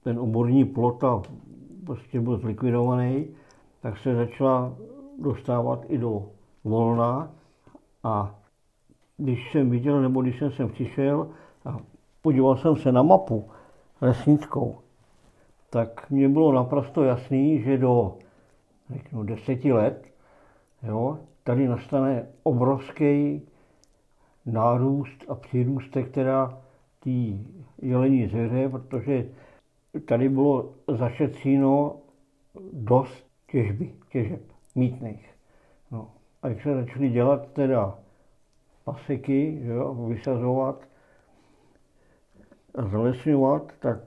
[0.04, 1.22] ten oborní plota
[1.86, 3.28] prostě byl zlikvidovaný,
[3.82, 4.74] tak se začala
[5.20, 6.26] dostávat i do
[6.64, 7.32] volna.
[8.04, 8.36] A
[9.18, 11.30] když jsem viděl, nebo když jsem sem přišel
[11.66, 11.78] a
[12.22, 13.50] podíval jsem se na mapu
[14.02, 14.78] lesnickou,
[15.70, 18.18] tak mně bylo naprosto jasný, že do
[18.90, 20.09] řeknu, deseti let
[20.84, 23.42] jo, tady nastane obrovský
[24.46, 26.62] nárůst a přírůstek teda
[27.04, 27.10] té
[27.82, 29.30] jelení zvěře, protože
[30.06, 31.96] tady bylo zašetříno
[32.74, 34.42] dost těžby, těžeb
[34.76, 35.30] mítných.
[35.92, 36.12] No.
[36.42, 38.00] A jak se začaly dělat teda
[38.84, 40.88] paseky, jo, vysazovat
[42.76, 43.98] a zalesňovat, tak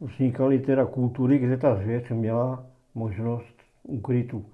[0.00, 4.44] vznikaly teda kultury, kde ta zvěř měla možnost ukrytu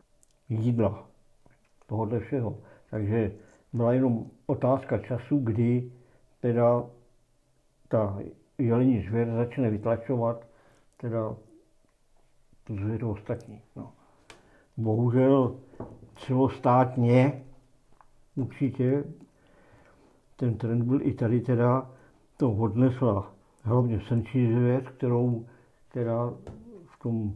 [0.49, 1.09] jídla,
[1.93, 2.59] tohohle všeho.
[2.91, 3.33] Takže
[3.73, 5.93] byla jenom otázka času, kdy
[6.41, 6.85] teda
[7.89, 8.19] ta
[8.59, 10.47] jelení zvěř začne vytlačovat
[10.97, 11.37] teda
[12.65, 13.61] tu zvěř ostatní.
[13.77, 13.93] No.
[14.77, 15.57] Bohužel
[16.17, 17.43] celostátně
[18.37, 19.05] určitě
[20.37, 21.91] ten trend byl i tady teda,
[22.37, 25.47] to odnesla hlavně srnčí zvěř, kterou
[25.93, 26.33] teda
[26.87, 27.35] v tom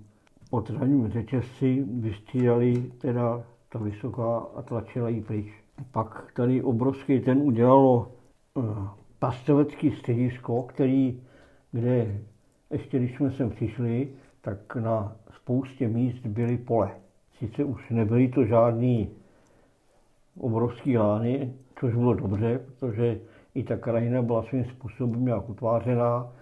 [0.50, 5.46] potravním řetězci vystřídali teda ta vysoká a tlačila ji pryč.
[5.92, 8.12] Pak tady obrovský ten udělalo
[8.54, 11.22] uh, pastovecký středisko, který,
[11.72, 12.20] kde
[12.70, 14.08] ještě když jsme sem přišli,
[14.40, 16.90] tak na spoustě míst byly pole.
[17.38, 19.10] Sice už nebyly to žádný
[20.38, 23.20] obrovský lány, což bylo dobře, protože
[23.54, 26.32] i ta krajina byla svým způsobem nějak utvářená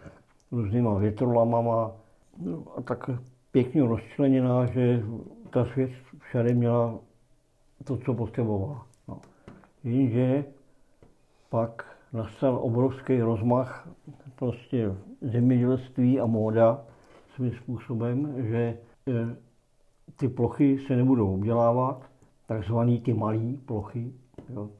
[0.52, 1.92] různýma větrolamama
[2.38, 3.10] no, a tak
[3.52, 5.02] pěkně rozčleněná, že
[5.50, 5.90] ta svět
[6.28, 6.98] všade měla
[7.84, 8.87] to, co potřebovala.
[9.08, 9.20] No.
[9.84, 10.44] Jenže
[11.48, 13.88] pak nastal obrovský rozmach
[14.37, 16.84] prostě zemědělství a móda
[17.34, 18.78] svým způsobem, že e,
[20.16, 22.10] ty plochy se nebudou obdělávat,
[22.46, 24.12] takzvané ty malé plochy,
[24.54, 24.70] jo,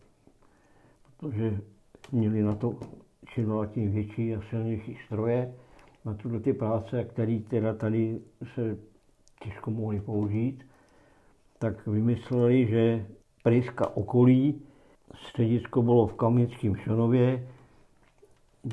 [1.18, 1.61] protože
[2.12, 2.74] měli na to
[3.35, 5.54] čím dál tím větší a silnější stroje
[6.04, 8.20] na tuto ty práce, které teda tady
[8.54, 8.76] se
[9.44, 10.64] těžko mohly použít,
[11.64, 13.07] tak vymysleli, že
[13.42, 14.62] Pryska okolí,
[15.14, 17.48] středisko bylo v Kamnickém Šonově,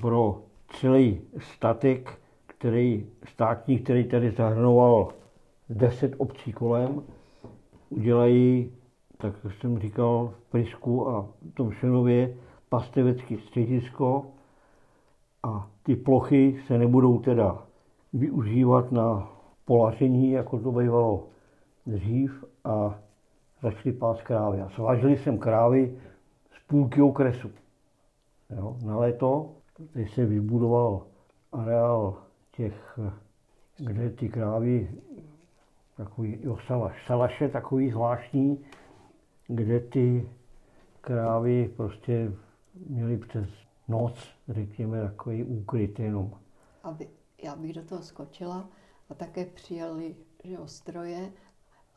[0.01, 5.13] pro celý statek, který, státní, který tady zahrnoval
[5.69, 7.03] 10 obcí kolem,
[7.89, 8.71] udělají,
[9.17, 12.35] tak jak jsem říkal, v Prisku a v tom Šenově
[12.69, 14.25] pastevecké středisko
[15.43, 17.63] a ty plochy se nebudou teda
[18.13, 19.31] využívat na
[19.65, 21.23] polaření, jako to bývalo
[21.85, 22.99] dřív a
[23.61, 24.61] začali pás krávy.
[24.61, 25.99] A svážili jsem krávy
[26.51, 27.51] z půlky okresu.
[28.49, 29.51] Jo, na léto,
[29.93, 31.07] když se vybudoval
[31.51, 32.99] areál těch,
[33.77, 34.91] kde ty krávy,
[35.97, 38.65] takový jo, salaš, salaše takový zvláštní,
[39.47, 40.29] kde ty
[41.01, 42.31] krávy prostě
[42.87, 43.49] měli přes
[43.87, 46.31] noc, řekněme, takový úkryt jenom.
[46.83, 47.09] Aby,
[47.43, 48.69] já bych do toho skočila
[49.09, 51.31] a také přijali že jo, stroje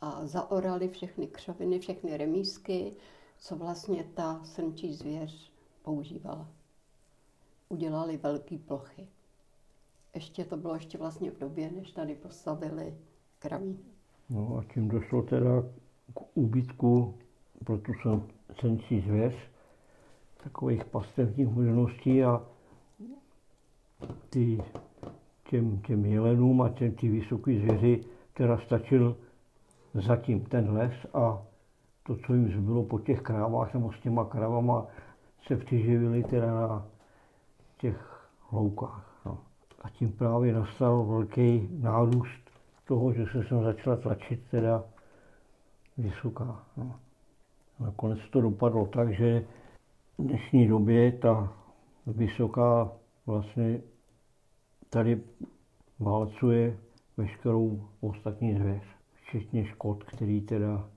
[0.04, 2.92] a zaorali všechny křoviny, všechny remísky,
[3.38, 5.52] co vlastně ta srnčí zvěř
[5.82, 6.48] používala.
[7.68, 9.06] Udělali velké plochy.
[10.14, 12.94] Ještě to bylo ještě vlastně v době, než tady postavili
[13.38, 13.78] kraví.
[14.30, 15.62] No a tím došlo teda
[16.14, 17.14] k úbytku
[17.64, 17.92] pro tu
[18.60, 19.34] srnčí zvěř,
[20.44, 22.46] takových pastevních možností a
[24.30, 24.62] ty,
[25.50, 29.16] těm, těm jelenům a těm ty vysoké zvěři teda stačil
[29.94, 31.42] zatím ten les a
[32.02, 34.86] to, co jim zbylo po těch krávách nebo s těma krávama,
[35.46, 36.86] se přiživili teda na
[37.78, 39.20] těch hloukách.
[39.26, 39.38] No.
[39.82, 42.50] A tím právě nastal velký nárůst
[42.86, 44.84] toho, že se sem začala tlačit teda
[45.98, 46.64] vysoká.
[46.76, 46.96] No.
[47.80, 49.46] Nakonec to dopadlo tak, že
[50.18, 51.52] v dnešní době ta
[52.06, 52.92] vysoká
[53.26, 53.80] vlastně
[54.90, 55.20] tady
[55.98, 56.78] válcuje
[57.16, 58.82] veškerou ostatní zvěř,
[59.34, 60.90] včetně škod, který teda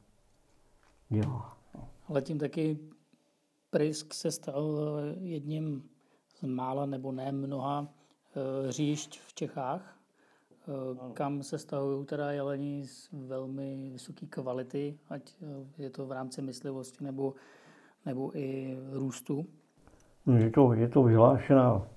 [1.09, 1.57] dělá.
[2.07, 2.77] Ale tím taky
[3.69, 4.79] Prisk se stal
[5.19, 5.83] jedním
[6.35, 9.97] z mála nebo ne mnoha eh, říšť v Čechách,
[10.51, 16.11] eh, kam se stahují teda jelení z velmi vysoké kvality, ať eh, je to v
[16.11, 17.33] rámci myslivosti nebo,
[18.05, 19.45] nebo i růstu.
[20.25, 21.87] No, je, to, je to vyhlášená,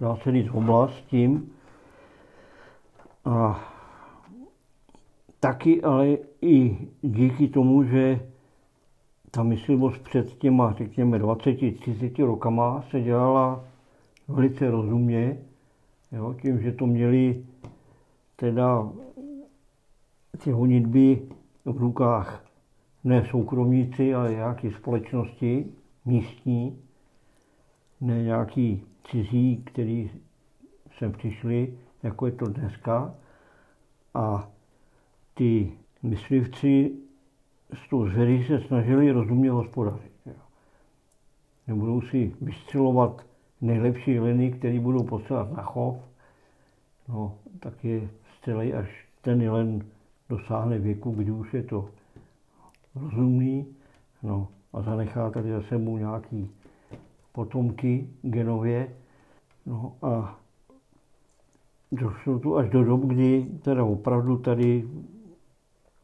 [0.00, 1.52] dá se říct, oblast tím,
[3.24, 3.71] a
[5.42, 8.20] taky ale i díky tomu, že
[9.30, 13.64] ta myslivost před těma, řekněme, 20-30 rokama se dělala
[14.28, 15.38] velice rozumně,
[16.12, 17.44] jo, tím, že to měli
[18.36, 18.92] teda
[20.44, 21.22] ty honitby
[21.64, 22.44] v rukách
[23.04, 25.66] ne soukromníci, ale nějaké společnosti
[26.04, 26.78] místní,
[28.00, 30.10] ne nějaký cizí, který
[30.98, 33.14] sem přišli, jako je to dneska.
[34.14, 34.51] A
[35.34, 35.72] ty
[36.02, 36.92] myslivci
[37.74, 40.12] s tou zvěří se snažili rozumně hospodařit.
[41.66, 43.26] Nebudou si vystřelovat
[43.60, 45.96] nejlepší liny, které budou posílat na chov,
[47.08, 48.08] no, tak je
[48.38, 49.84] střelej, až ten jelen
[50.28, 51.88] dosáhne věku, kdy už je to
[52.94, 53.66] rozumný,
[54.22, 56.50] no, a zanechá tady za sebou nějaký
[57.32, 58.88] potomky genově,
[59.66, 60.38] no a
[61.92, 64.88] došlo tu až do dob, kdy teda opravdu tady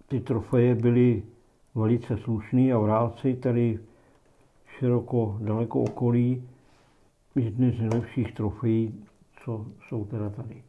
[0.09, 1.23] ty trofeje byly
[1.75, 3.79] velice slušný a vrálci tady
[4.79, 6.43] široko, daleko okolí
[7.35, 9.05] jedny z nejlepších trofejí,
[9.45, 10.63] co jsou teda tady.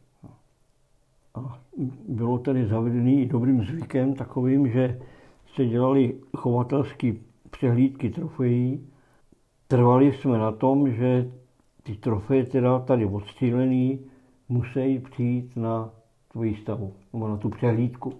[1.34, 1.58] A
[2.08, 5.00] bylo tady zavedený dobrým zvykem takovým, že
[5.54, 7.12] se dělali chovatelské
[7.50, 8.86] přehlídky trofejí.
[9.68, 11.30] Trvali jsme na tom, že
[11.82, 14.00] ty trofeje teda tady odstřílený
[14.48, 15.90] musí přijít na
[16.32, 18.12] tu výstavu, nebo na tu přehlídku.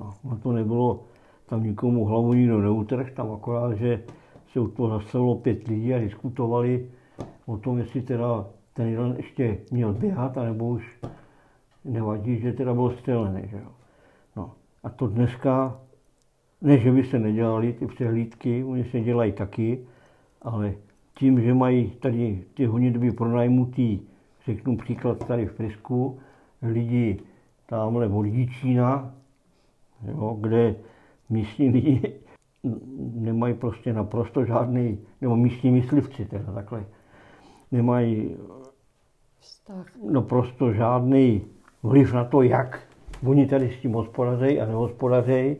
[0.00, 1.04] No, to nebylo,
[1.46, 4.02] tam nikomu hlavu nikdo neutrh, tam akorát, že
[4.52, 6.88] se u toho zastavilo pět lidí a diskutovali
[7.46, 10.98] o tom, jestli teda ten jeden ještě měl běhat, anebo už
[11.84, 13.42] nevadí, že teda byl střelený.
[13.48, 13.70] Že jo.
[14.36, 14.52] No.
[14.84, 15.80] A to dneska,
[16.62, 19.78] ne, že by se nedělali ty přehlídky, oni se dělají taky,
[20.42, 20.74] ale
[21.18, 24.00] tím, že mají tady ty honitby pronajmutý
[24.46, 26.18] Řeknu příklad tady v Prisku,
[26.62, 27.20] lidi
[27.66, 29.14] tamhle od Jíčína,
[30.04, 30.74] jo, kde
[31.30, 32.12] místní lidi
[33.14, 36.84] nemají prostě naprosto žádný, nebo místní myslivci teda takhle,
[37.72, 38.36] nemají
[39.40, 39.86] Vztah.
[40.10, 41.42] naprosto žádný
[41.82, 42.82] vliv na to, jak
[43.26, 45.56] oni tady s tím hospodařejí a nehospodařejí.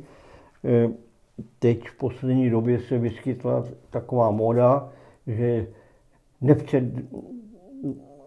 [0.64, 0.88] Eh,
[1.58, 4.88] teď v poslední době se vyskytla taková moda,
[5.26, 5.66] že
[6.40, 6.84] nepřed,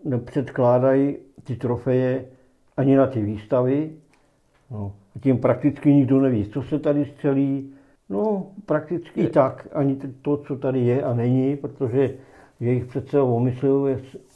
[0.06, 2.26] nepředkládají ty trofeje
[2.78, 3.92] ani na ty výstavy.
[4.72, 7.74] No, tím prakticky nikdo neví, co se tady střelí.
[8.10, 9.30] No, prakticky je.
[9.30, 12.16] tak, ani to, co tady je a není, protože
[12.60, 13.22] jejich přece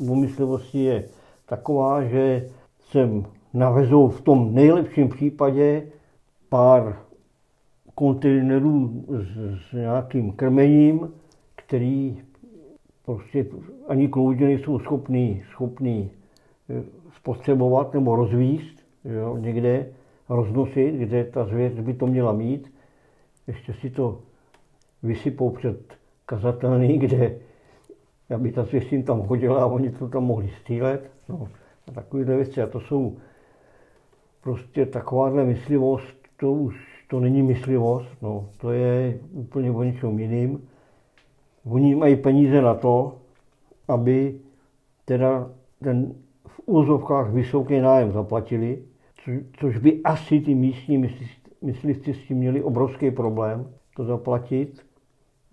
[0.09, 1.03] omyslivosti je
[1.45, 2.49] taková, že
[2.91, 5.84] sem navezou v tom nejlepším případě
[6.49, 6.99] pár
[7.95, 11.13] kontejnerů s, s nějakým krmením,
[11.55, 12.21] který
[13.05, 13.45] prostě
[13.88, 16.11] ani kloudi nejsou schopný, schopný
[16.69, 16.84] eh,
[17.15, 19.86] spotřebovat nebo rozvíst jo, někde,
[20.36, 22.73] roznosit, kde ta zvěř by to měla mít.
[23.47, 24.19] Ještě si to
[25.03, 25.93] vysypou před
[26.25, 27.36] kazatelný, kde
[28.36, 31.11] aby ta zvěř jim tam hodila a oni to tam mohli střílet.
[31.29, 31.47] No,
[31.88, 32.61] a takovéhle věci.
[32.61, 33.17] A to jsou
[34.43, 36.75] prostě takováhle myslivost, to už
[37.07, 40.67] to není myslivost, no, to je úplně o něčem jiným.
[41.65, 43.15] Oni mají peníze na to,
[43.88, 44.39] aby
[45.05, 45.49] teda
[45.84, 46.15] ten
[46.47, 48.84] v úzovkách vysoký nájem zaplatili,
[49.59, 51.07] což by asi ty místní
[51.61, 54.86] myslivci s tím měli obrovský problém to zaplatit.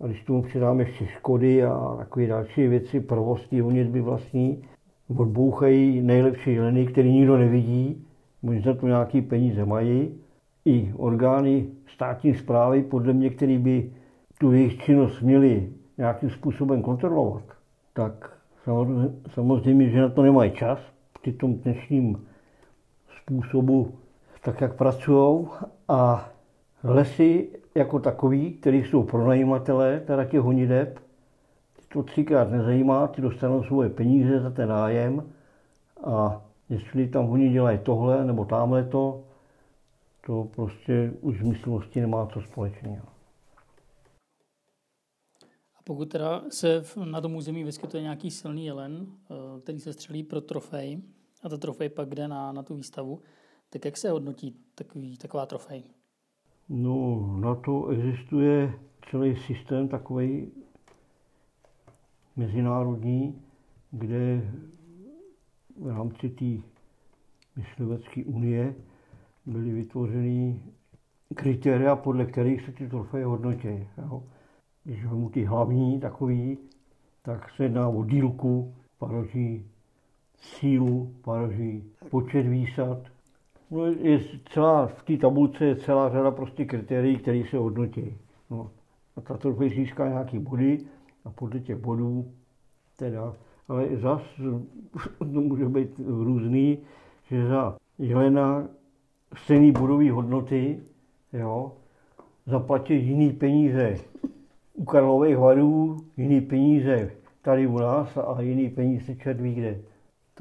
[0.01, 4.63] A když tomu přidáme ještě škody a takové další věci, provoz té honitby vlastní,
[5.17, 8.05] odbouchají nejlepší ženy, který nikdo nevidí,
[8.41, 10.15] možná to nějaký peníze mají.
[10.65, 13.91] I orgány státní zprávy, podle mě, který by
[14.39, 17.43] tu jejich činnost měli nějakým způsobem kontrolovat,
[17.93, 18.37] tak
[19.33, 20.79] samozřejmě, že na to nemají čas
[21.21, 22.17] při tom dnešním
[23.21, 23.95] způsobu,
[24.43, 25.47] tak jak pracují.
[25.87, 26.29] A
[26.83, 30.99] lesy jako takový, které jsou pronajímatelé, teda těch honideb,
[31.93, 35.23] to třikrát nezajímá, ty dostanou svoje peníze za ten nájem
[36.03, 39.23] a jestli tam oni dělají tohle nebo tamhle to,
[40.25, 43.05] to prostě už v myslosti nemá co společného.
[45.75, 50.23] A pokud teda se na tom území vyskytuje nějaký silný jelen, eh, který se střelí
[50.23, 51.01] pro trofej,
[51.43, 53.21] a ta trofej pak jde na, na tu výstavu,
[53.69, 55.83] tak jak se hodnotí takový, taková trofej?
[56.69, 58.73] No, na to existuje
[59.11, 60.51] celý systém takový
[62.35, 63.41] mezinárodní,
[63.91, 64.51] kde
[65.79, 66.67] v rámci té
[67.55, 68.75] myslivecké unie
[69.45, 70.63] byly vytvořeny
[71.35, 73.87] kritéria, podle kterých se ty trofeje hodnotí.
[73.97, 74.23] Jo.
[74.83, 76.57] Když vezmu ty hlavní takový,
[77.21, 79.70] tak se jedná o dílku paroží,
[80.41, 82.97] sílu paroží, počet výsad.
[83.71, 84.19] No, je
[84.53, 88.17] celá, v té tabulce je celá řada prostě kritérií, které se hodnotí.
[88.49, 88.71] No.
[89.15, 90.79] A ta trofej získá nějaký body
[91.25, 92.31] a podle těch bodů
[92.95, 93.33] teda,
[93.67, 94.21] ale zas
[95.17, 96.77] to může být různý,
[97.29, 98.67] že za jelena
[99.35, 100.79] stejný bodový hodnoty,
[101.33, 101.71] jo,
[102.45, 103.95] zaplatit jiný peníze
[104.73, 107.11] u Karlových varů, jiný peníze
[107.41, 109.90] tady u nás a jiný peníze červí kde.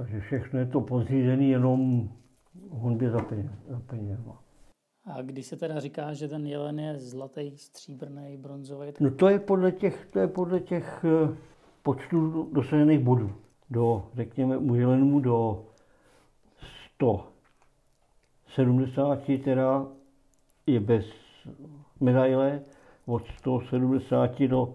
[0.01, 2.09] Takže všechno je to podřízené jenom
[2.71, 4.43] honbě za, peněz, za penězma.
[5.05, 8.93] A když se teda říká, že ten jelen je zlatý, stříbrný, bronzový?
[8.93, 9.01] Tak...
[9.01, 11.09] No to je podle těch, to je podle těch eh,
[11.83, 13.33] počtů dosažených bodů.
[13.71, 15.65] Do, řekněme, u jelenů do
[16.95, 19.87] 170 teda
[20.67, 21.05] je bez
[22.01, 22.63] medaile,
[23.07, 24.75] od 170 do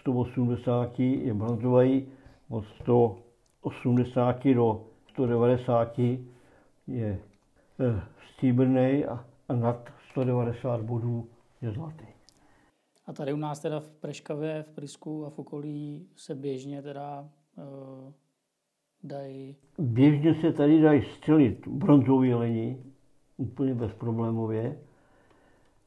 [0.00, 2.08] 180 je bronzový,
[2.48, 2.64] od
[3.70, 5.98] 180 do 190
[6.86, 7.18] je
[7.80, 8.02] eh,
[8.32, 11.28] stříbrný a, a nad 190 bodů
[11.62, 12.06] je zlatý.
[13.06, 17.28] A tady u nás teda v Preškavě, v Prisku a v okolí se běžně teda
[17.56, 18.12] uh,
[19.02, 19.56] dají...
[19.78, 22.78] Běžně se tady dají střelit bronzový jeleni,
[23.36, 24.78] úplně bezproblémově.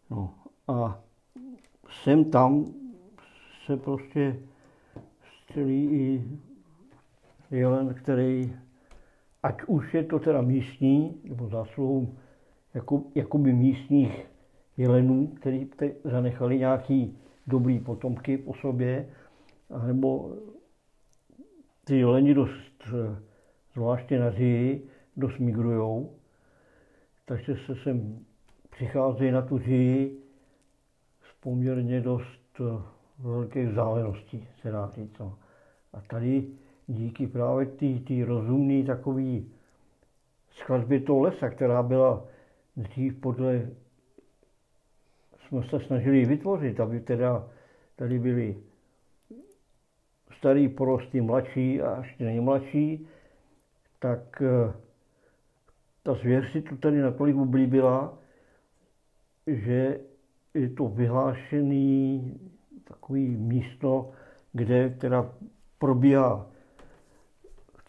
[0.09, 0.33] No
[0.67, 1.01] a
[2.03, 2.65] sem tam
[3.65, 4.39] se prostě
[5.43, 6.23] střelí i
[7.51, 8.53] jelen, který,
[9.43, 12.15] ať už je to teda místní, nebo zásluhou
[12.73, 14.25] jako, jakoby místních
[14.77, 15.69] jelenů, který
[16.03, 19.09] zanechali nějaký dobrý potomky po sobě,
[19.87, 20.35] nebo
[21.83, 22.83] ty jeleni dost,
[23.73, 24.87] zvláště na říji,
[25.17, 26.13] dost migrujou,
[27.25, 28.25] takže se sem
[28.69, 30.23] přichází na tu říji
[31.21, 32.61] s poměrně dost
[33.19, 35.19] velké vzdáleností, se dá říct.
[35.19, 35.37] No.
[35.93, 36.47] A tady
[36.89, 37.65] díky právě
[37.99, 39.41] té rozumné takové
[40.51, 42.25] skladbě toho lesa, která byla
[42.77, 43.69] dřív podle,
[45.47, 47.49] jsme se snažili vytvořit, aby teda
[47.95, 48.57] tady byly
[50.37, 53.07] starý porosty, mladší a ještě nejmladší,
[53.99, 54.73] tak eh,
[56.03, 58.17] ta zvěř si tu tady natolik oblíbila,
[59.47, 59.99] že
[60.53, 62.33] je to vyhlášený
[62.83, 64.11] takový místo,
[64.53, 65.31] kde teda
[65.79, 66.49] probíhá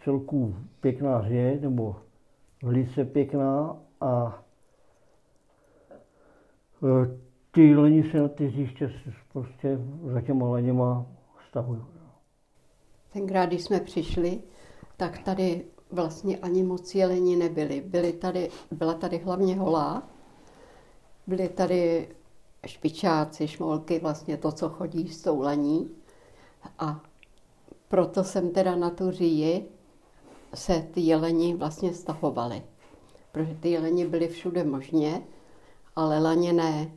[0.05, 1.97] celku pěkná ře, nebo
[2.63, 4.43] velice pěkná a
[6.83, 7.19] e,
[7.51, 8.93] ty leni se na ty hřiště
[9.33, 9.79] prostě
[10.13, 11.07] za těma leněma
[11.49, 11.83] stavují.
[13.13, 14.41] Tenkrát, když jsme přišli,
[14.97, 17.81] tak tady vlastně ani moc jeleni nebyly.
[17.81, 20.09] Byly tady, byla tady hlavně holá,
[21.27, 22.09] byly tady
[22.67, 25.91] špičáci, šmolky, vlastně to, co chodí s tou lení.
[26.79, 27.01] A
[27.89, 29.80] proto jsem teda na tu říji
[30.55, 32.63] se ty jeleni vlastně stahovaly.
[33.33, 35.23] Protože ty jeleni byly všude možně,
[35.97, 36.91] ale laně ne.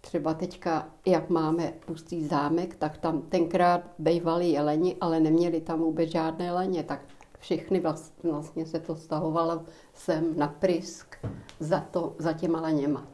[0.00, 6.10] Třeba teďka, jak máme pustý zámek, tak tam tenkrát bývali jeleni, ale neměli tam vůbec
[6.10, 7.00] žádné laně, tak
[7.38, 9.64] všechny vlastně, vlastně se to stahovalo
[9.94, 11.16] sem na Prisk
[11.60, 13.06] za, to, za těma laněma.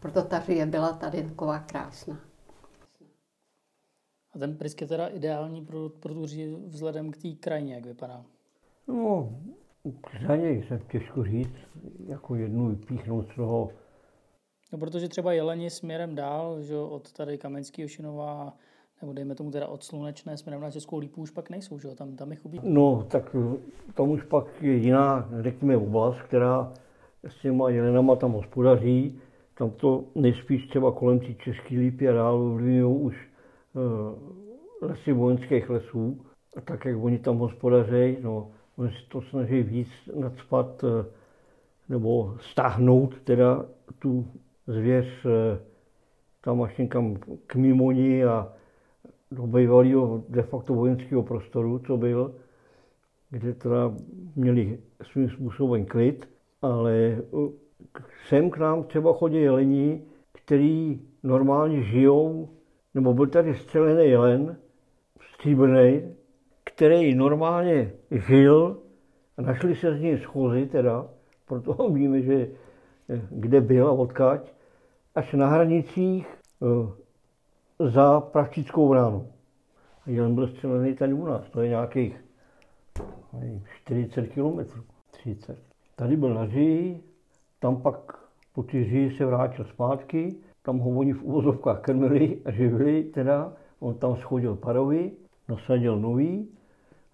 [0.00, 2.20] Proto ta říje byla tady taková krásná.
[4.32, 6.26] A ten Prisk je teda ideální pro, pro tu
[6.66, 8.24] vzhledem k té krajině, jak vypadá?
[8.90, 9.28] No,
[10.26, 11.56] za něj se těžko říct,
[12.06, 13.70] jako jednu vypíchnout z toho.
[14.72, 18.52] No, protože třeba jeleni směrem dál, že od tady Kamenského Šinova,
[19.00, 21.94] nebo dejme tomu teda od Slunečné směrem na Českou lípu už pak nejsou, že jo?
[21.94, 22.60] Tam, tam je chubí.
[22.62, 23.36] No, tak
[23.94, 26.72] tam už pak je jiná, řekněme, oblast, která
[27.28, 29.20] s těma jelenama tam hospodaří.
[29.58, 33.28] Tam to nejspíš třeba kolem té České lípy a dál ovlivňují už
[34.82, 36.20] uh, lesy vojenských lesů.
[36.56, 38.50] A tak, jak oni tam hospodaří, no,
[38.80, 40.90] oni si to snaží víc nadspat uh,
[41.88, 43.66] nebo stáhnout teda
[43.98, 44.26] tu
[44.66, 45.30] zvěř uh,
[46.40, 47.16] tam až někam
[47.46, 48.52] k Mimoni a
[49.30, 52.34] do bývalého de facto vojenského prostoru, co byl,
[53.30, 53.94] kde teda
[54.36, 56.28] měli svým způsobem klid,
[56.62, 57.22] ale
[58.28, 60.02] sem k nám třeba chodí jelení,
[60.32, 62.48] který normálně žijou,
[62.94, 64.56] nebo byl tady střelený jelen,
[65.34, 66.02] stříbrný,
[66.80, 68.78] který normálně žil
[69.36, 71.06] a našli se z něj schozy teda,
[71.48, 72.48] proto víme, že
[73.08, 74.52] eh, kde byl a odkaď,
[75.14, 79.28] až na hranicích eh, za Pravčickou bránu.
[80.06, 82.24] A jen byl střelený tady u nás, to je nějakých
[83.82, 85.58] 40 kilometrů, 30.
[85.96, 87.02] Tady byl na říji,
[87.58, 88.18] tam pak
[88.54, 93.52] po ty říji se vrátil zpátky, tam ho oni v uvozovkách krmili a živili teda,
[93.80, 95.12] on tam schodil parovi,
[95.48, 96.48] nasadil nový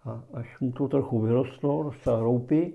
[0.06, 2.72] a až mu to trochu vyrostlo, dostal roupy,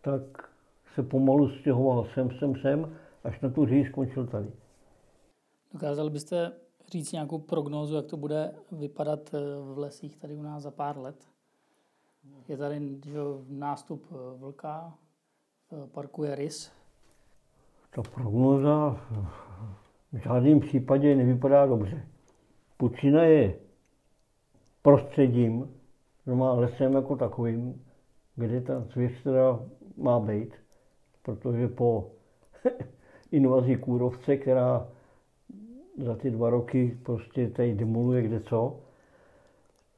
[0.00, 0.50] tak
[0.94, 4.50] se pomalu stěhoval sem, sem, sem, až na tu říji skončil tady.
[5.72, 6.52] Dokázal byste
[6.92, 9.38] říct nějakou prognózu, jak to bude vypadat eh,
[9.74, 11.28] v lesích tady u nás za pár let?
[12.48, 13.18] Je tady že,
[13.48, 14.94] nástup eh, vlka,
[15.70, 16.72] v parku je rys.
[17.94, 19.00] Ta prognóza
[20.12, 22.06] v žádném případě nevypadá dobře.
[22.76, 23.58] Pučina je
[24.82, 25.77] prostředím,
[26.36, 27.84] má lesem jako takovým,
[28.36, 29.60] kde ta zvěř teda
[29.96, 30.54] má být,
[31.22, 32.10] protože po
[33.32, 34.88] invazi kůrovce, která
[35.98, 38.80] za ty dva roky prostě tady demoluje kde co,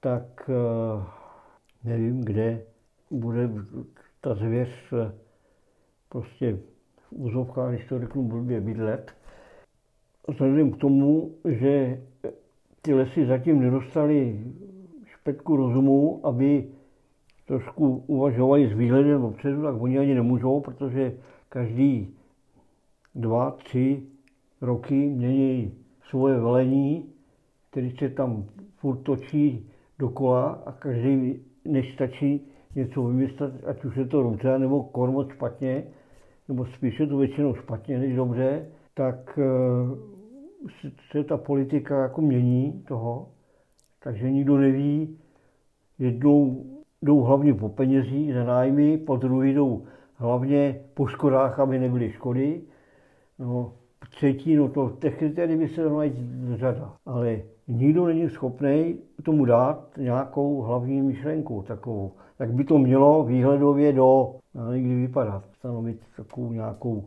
[0.01, 1.05] tak eh,
[1.85, 2.63] nevím, kde
[3.11, 3.51] bude
[4.21, 5.13] ta zvěř eh,
[6.09, 6.59] prostě
[6.97, 9.13] v úzovkách, když to řeknu blbě, bydlet.
[10.29, 12.01] Vzhledem k tomu, že
[12.83, 14.45] ty lesy zatím nedostaly
[15.31, 16.69] špetku rozumu, aby
[17.47, 21.13] trošku uvažovali s výhledem dopředu, tak oni ani nemůžou, protože
[21.49, 22.15] každý
[23.15, 24.03] dva, tři
[24.61, 25.75] roky mění
[26.11, 27.05] svoje velení,
[27.71, 28.45] který se tam
[28.77, 34.83] furt točí dokola a každý, než stačí něco vymyslet, ať už je to dobře, nebo
[34.83, 35.85] kormot špatně,
[36.49, 43.29] nebo spíše to většinou špatně než dobře, tak eh, se ta politika jako mění toho,
[44.03, 45.19] takže nikdo neví,
[45.99, 46.65] jednou
[47.03, 49.85] jdou hlavně po penězích za nájmy, po druhý jdou
[50.15, 52.63] hlavně po škodách, aby nebyly škody.
[53.39, 53.73] No,
[54.11, 56.15] třetí, no to těch kritérií by se najít
[56.55, 62.13] řada, ale nikdo není schopný tomu dát nějakou hlavní myšlenku takovou.
[62.39, 67.05] Jak by to mělo výhledově do, no, kdy vypadat, stanovit takovou nějakou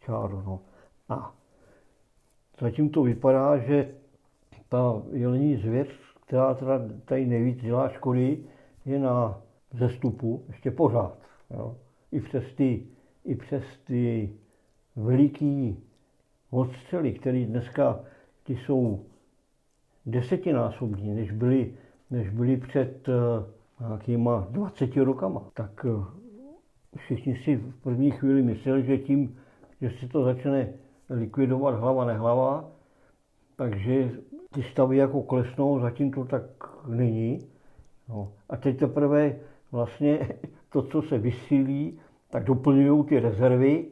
[0.00, 0.42] čáru.
[0.46, 0.60] No.
[1.08, 1.34] A
[2.60, 3.94] zatím to vypadá, že
[4.68, 8.38] ta jelení zvěř, která teda tady nejvíc dělá škody,
[8.86, 11.18] je na zestupu ještě pořád.
[11.50, 11.76] Jo.
[12.12, 12.86] I přes ty,
[13.24, 14.32] i přes ty
[14.96, 15.76] veliký
[16.50, 18.00] odstřely, které dneska
[18.44, 19.04] ty jsou
[20.06, 21.74] desetinásobní, než byly,
[22.10, 26.04] než byly před uh, nějakýma 20 rokama, tak uh,
[26.96, 29.38] všichni si v první chvíli mysleli, že tím,
[29.80, 30.72] že se to začne
[31.08, 32.70] likvidovat hlava nehlava,
[33.56, 34.10] takže
[34.54, 36.42] ty stavy jako klesnou, zatím to tak
[36.86, 37.38] není.
[38.08, 38.32] No.
[38.48, 39.36] A teď teprve
[39.72, 40.28] vlastně
[40.72, 41.98] to, co se vysílí,
[42.30, 43.86] tak doplňují ty rezervy,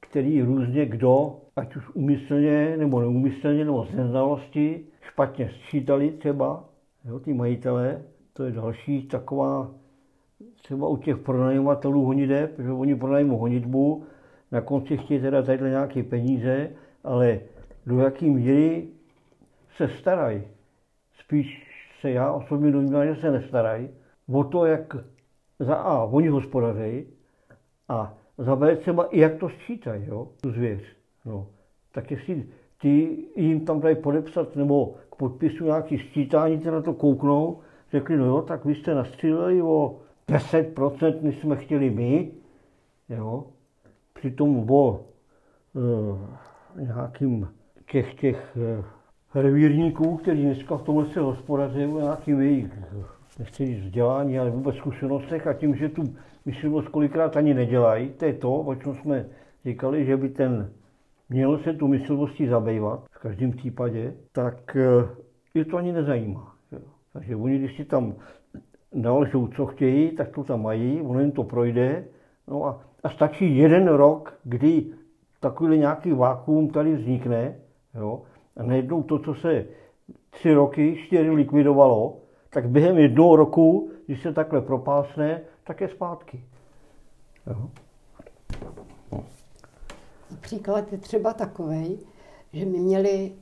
[0.00, 6.64] který různě kdo, ať už umyslně nebo neumyslně, nebo z neznalosti, špatně sčítali třeba,
[7.04, 8.02] jo, ty majitelé.
[8.32, 9.70] To je další taková,
[10.62, 14.04] třeba u těch pronajímatelů honiteb, protože oni pronajmou honitbu,
[14.52, 16.70] na konci chtějí teda tady nějaké peníze,
[17.04, 17.40] ale
[17.86, 18.88] do jaký míry
[19.76, 20.42] se starají.
[21.18, 21.66] Spíš
[22.00, 23.88] se já osobně domnívám, že se nestarají
[24.32, 24.96] o to, jak
[25.58, 27.06] za A oni hospodaří
[27.88, 30.82] a za B třeba i jak to sčítají, jo, tu zvěř.
[31.24, 31.46] No.
[31.92, 32.46] Tak jestli
[32.80, 37.60] ty jim tam dají podepsat nebo k podpisu nějaký sčítání, ty na to kouknou,
[37.92, 42.32] řekli, no jo, tak vy jste nastříleli o 10%, než jsme chtěli my,
[43.08, 43.44] jo.
[44.14, 45.00] Přitom o
[46.76, 47.48] e, nějakým
[47.90, 48.84] těch, těch e,
[49.34, 52.66] revírníků, kteří dneska v tomhle se hospodaří, o nějakým jejich,
[53.38, 56.02] nechci říct vzdělání, ale vůbec zkušenostech a tím, že tu
[56.44, 59.26] myslivost kolikrát ani nedělají, to je to, o čem jsme
[59.64, 60.70] říkali, že by ten
[61.28, 65.08] měl se tu myslivostí zabývat v každém případě, tak eh,
[65.54, 66.54] je to ani nezajímá.
[67.12, 68.14] Takže oni, když si tam
[68.94, 72.04] nalžou, co chtějí, tak to tam mají, ono jim to projde.
[72.48, 74.84] No a, a stačí jeden rok, kdy
[75.40, 77.54] takový nějaký vákuum tady vznikne,
[77.94, 78.22] jo,
[78.56, 79.66] a najednou to, co se
[80.30, 82.16] tři roky, čtyři likvidovalo,
[82.50, 86.44] tak během jednoho roku, když se takhle propásne, tak je zpátky.
[87.46, 87.70] Jo.
[90.40, 91.98] Příklad je třeba takový,
[92.52, 93.32] že my měli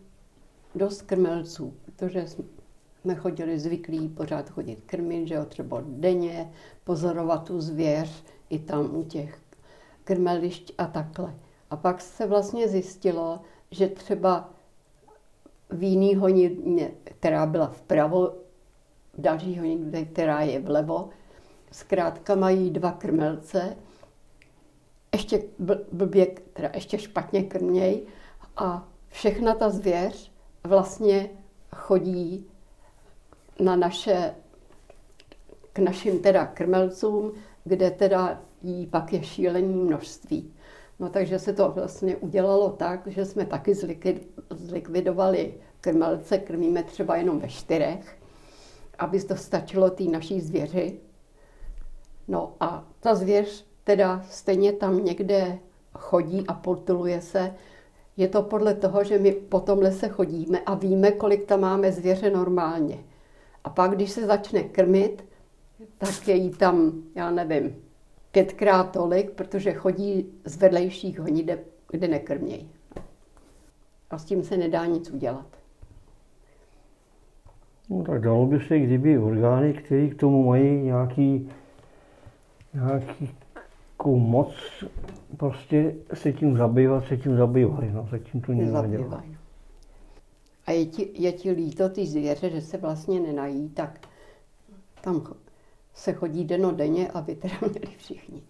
[0.74, 6.52] dost krmelců, protože jsme chodili zvyklí pořád chodit krmit, že jo, třeba denně,
[6.84, 9.40] pozorovat tu zvěř i tam u těch
[10.04, 11.34] krmelišť a takhle.
[11.70, 13.40] A pak se vlastně zjistilo,
[13.70, 14.50] že třeba
[15.72, 18.34] v jiný honině, která byla vpravo
[19.18, 21.08] další honitbě, která je vlevo.
[21.72, 23.76] Zkrátka mají dva krmelce,
[25.14, 25.42] ještě
[25.92, 28.02] blbě, teda ještě špatně krměj
[28.56, 30.32] a všechna ta zvěř
[30.64, 31.30] vlastně
[31.76, 32.46] chodí
[33.60, 34.34] na naše,
[35.72, 37.32] k našim teda krmelcům,
[37.64, 40.52] kde teda jí pak je šílení množství.
[41.02, 43.74] No takže se to vlastně udělalo tak, že jsme taky
[44.50, 48.16] zlikvidovali krmelce, krmíme třeba jenom ve čtyřech,
[48.98, 51.00] aby to stačilo té naší zvěři.
[52.28, 55.58] No a ta zvěř teda stejně tam někde
[55.94, 57.54] chodí a potuluje se.
[58.16, 61.92] Je to podle toho, že my po tom lese chodíme a víme, kolik tam máme
[61.92, 62.98] zvěře normálně.
[63.64, 65.24] A pak, když se začne krmit,
[65.98, 67.81] tak je jí tam, já nevím,
[68.32, 72.70] pětkrát tolik, protože chodí z vedlejších honideb, kde nekrmějí.
[74.10, 75.46] A s tím se nedá nic udělat.
[77.90, 81.50] No, tak dalo by se, kdyby orgány, které k tomu mají nějaký,
[82.74, 83.30] nějaký
[84.06, 84.54] moc,
[85.36, 87.90] prostě se tím zabývat, se tím zabývali.
[87.92, 89.24] No, se tím to nikdo nedělá.
[90.66, 94.08] A je ti, je ti líto ty zvěře, že se vlastně nenají, tak
[95.00, 95.20] tam
[95.94, 98.42] se chodí denně a by teda měli všichni.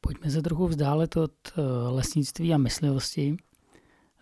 [0.00, 3.36] Pojďme se trochu vzdálet od eh, lesnictví a myslivosti.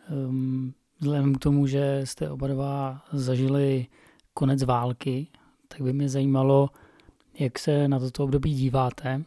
[0.08, 3.86] Ehm, vzhledem k tomu, že jste oba dva zažili
[4.34, 5.26] konec války,
[5.68, 6.70] tak by mě zajímalo,
[7.38, 9.24] jak se na toto období díváte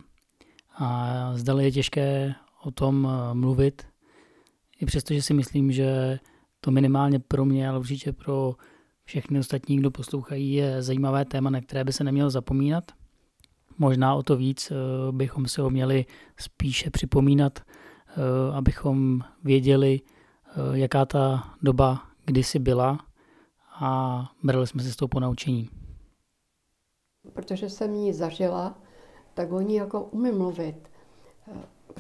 [0.78, 3.91] a zdali je těžké o tom eh, mluvit,
[4.82, 6.20] i přesto, že si myslím, že
[6.60, 8.56] to minimálně pro mě, ale určitě pro
[9.04, 12.84] všechny ostatní, kdo poslouchají, je zajímavé téma, na které by se nemělo zapomínat.
[13.78, 14.76] Možná o to víc eh,
[15.12, 16.06] bychom si ho měli
[16.40, 18.14] spíše připomínat, eh,
[18.54, 20.02] abychom věděli,
[20.74, 23.06] jaká ta doba kdysi byla
[23.80, 25.70] a brali jsme se s tou ponaučení.
[27.34, 28.78] Protože jsem ji zažila,
[29.34, 30.90] tak oni jako umí mluvit.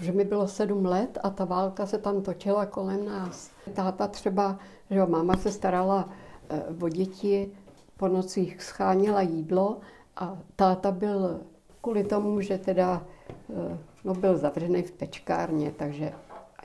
[0.01, 3.51] Že mi bylo sedm let a ta válka se tam točila kolem nás.
[3.73, 6.09] Táta třeba, že jo, máma se starala
[6.49, 7.51] eh, o děti,
[7.97, 9.79] po nocích scháněla jídlo
[10.15, 11.39] a táta byl
[11.81, 13.03] kvůli tomu, že teda
[13.49, 16.13] eh, no, byl zavřený v pečkárně, takže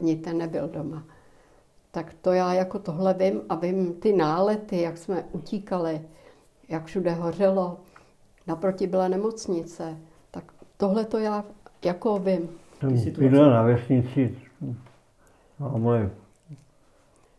[0.01, 1.05] ani ten nebyl doma.
[1.91, 6.01] Tak to já jako tohle vím a vím ty nálety, jak jsme utíkali,
[6.68, 7.79] jak všude hořelo.
[8.47, 9.97] Naproti byla nemocnice.
[10.77, 11.45] Tohle to já
[11.85, 12.49] jako vím.
[13.18, 14.39] Bydlel na vesnici,
[15.61, 16.11] ale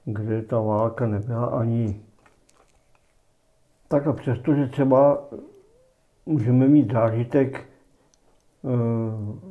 [0.05, 2.01] kde ta válka nebyla ani
[3.87, 5.23] tak a přesto, že třeba
[6.25, 7.65] můžeme mít zážitek,
[8.65, 9.47] eh,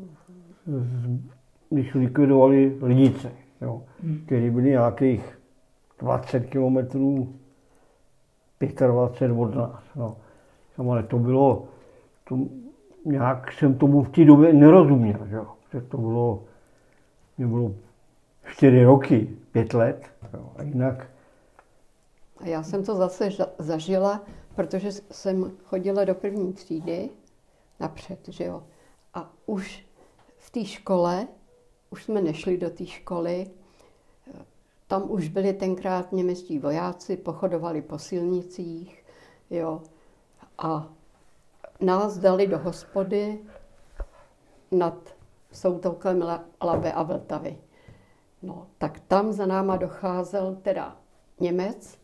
[1.70, 4.22] když likvidovali lidice, jo, hmm.
[4.26, 5.38] které byly nějakých
[5.98, 7.34] 20 kilometrů,
[8.60, 9.82] 25 od nás.
[9.96, 10.16] No.
[10.78, 11.68] Ale to bylo,
[12.28, 12.38] to,
[13.04, 15.36] nějak jsem tomu v té době nerozuměl, že
[15.80, 16.44] to bylo,
[17.38, 17.74] mě bylo
[18.52, 21.10] čtyři roky, pět let, jo, a jinak.
[22.44, 24.24] Já jsem to zase zažila,
[24.54, 27.10] protože jsem chodila do první třídy
[27.80, 28.62] napřed, že jo.
[29.14, 29.86] A už
[30.36, 31.28] v té škole,
[31.90, 33.46] už jsme nešli do té školy,
[34.86, 39.04] tam už byli tenkrát němečtí vojáci, pochodovali po silnicích,
[39.50, 39.82] jo.
[40.58, 40.88] A
[41.80, 43.38] nás dali do hospody
[44.70, 45.15] nad
[45.52, 46.24] soutokem
[46.62, 47.58] Labe a Vltavy.
[48.42, 50.96] No, tak tam za náma docházel teda
[51.40, 51.98] Němec,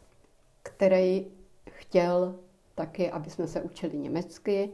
[0.63, 1.27] který
[1.71, 2.35] chtěl
[2.75, 4.71] taky, aby jsme se učili německy.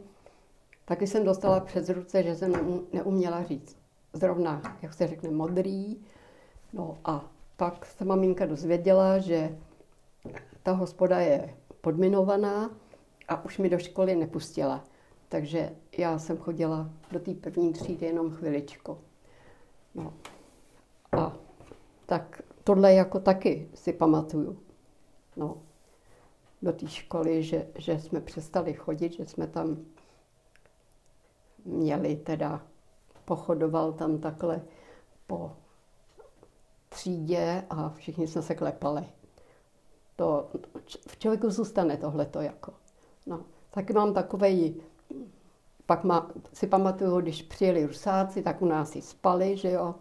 [0.84, 2.52] Taky jsem dostala přes ruce, že jsem
[2.92, 3.76] neuměla říct
[4.12, 5.96] zrovna, jak se řekne, modrý.
[6.72, 7.24] No a
[7.56, 9.58] pak se maminka dozvěděla, že
[10.62, 12.70] ta hospoda je podminovaná
[13.28, 14.84] a už mi do školy nepustila.
[15.29, 18.99] Takže já jsem chodila do té první třídy jenom chviličku.
[19.95, 20.14] No.
[21.18, 21.37] A
[22.07, 24.59] tak tohle jako taky si pamatuju.
[25.37, 25.62] No.
[26.62, 29.76] Do té školy, že, že jsme přestali chodit, že jsme tam
[31.64, 32.62] měli teda,
[33.24, 34.62] pochodoval tam takhle
[35.26, 35.53] po
[36.89, 39.05] třídě a všichni jsme se klepali.
[40.16, 40.51] To
[41.09, 42.72] v člověku zůstane tohleto jako.
[43.26, 44.83] No, taky mám takový
[45.88, 49.94] pak má, si pamatuju, když přijeli rusáci, tak u nás i spali, že jo.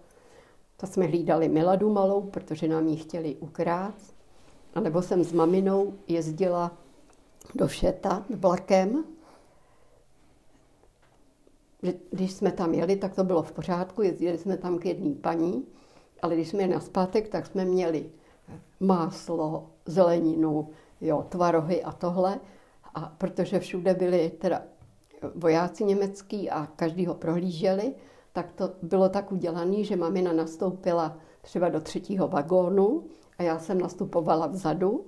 [0.78, 3.96] To jsme hlídali Miladu malou, protože nám ji chtěli ukrát.
[4.74, 6.72] A nebo jsem s maminou jezdila
[7.56, 9.04] do Všeta vlakem.
[12.12, 15.66] Když jsme tam jeli, tak to bylo v pořádku, jezdili jsme tam k jedné paní,
[16.22, 18.10] Ale když jsme na zpátek, tak jsme měli
[18.80, 20.70] máslo, zeleninu,
[21.02, 22.40] jo, tvarohy a tohle.
[22.96, 24.62] A protože všude byli teda
[25.36, 27.94] vojáci německý a každý ho prohlíželi,
[28.34, 33.04] tak to bylo tak udělané, že mamina nastoupila třeba do třetího vagónu
[33.38, 35.06] a já jsem nastupovala vzadu.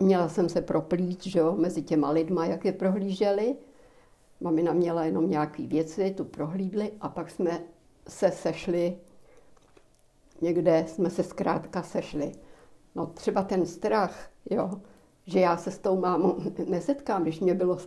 [0.00, 3.56] Měla jsem se proplít že jo, mezi těma lidma, jak je prohlíželi.
[4.40, 7.60] Mamina měla jenom nějaké věci, tu prohlídli a pak jsme
[8.08, 8.98] se sešli,
[10.40, 12.32] někde jsme se zkrátka sešli.
[12.94, 14.70] No třeba ten strach, jo,
[15.26, 16.36] že já se s tou mámou
[16.66, 17.78] nesetkám, když mě bylo,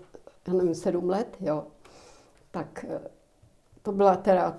[0.47, 1.67] já nevím, sedm let, jo,
[2.51, 3.01] tak eh,
[3.81, 4.57] to byla teda,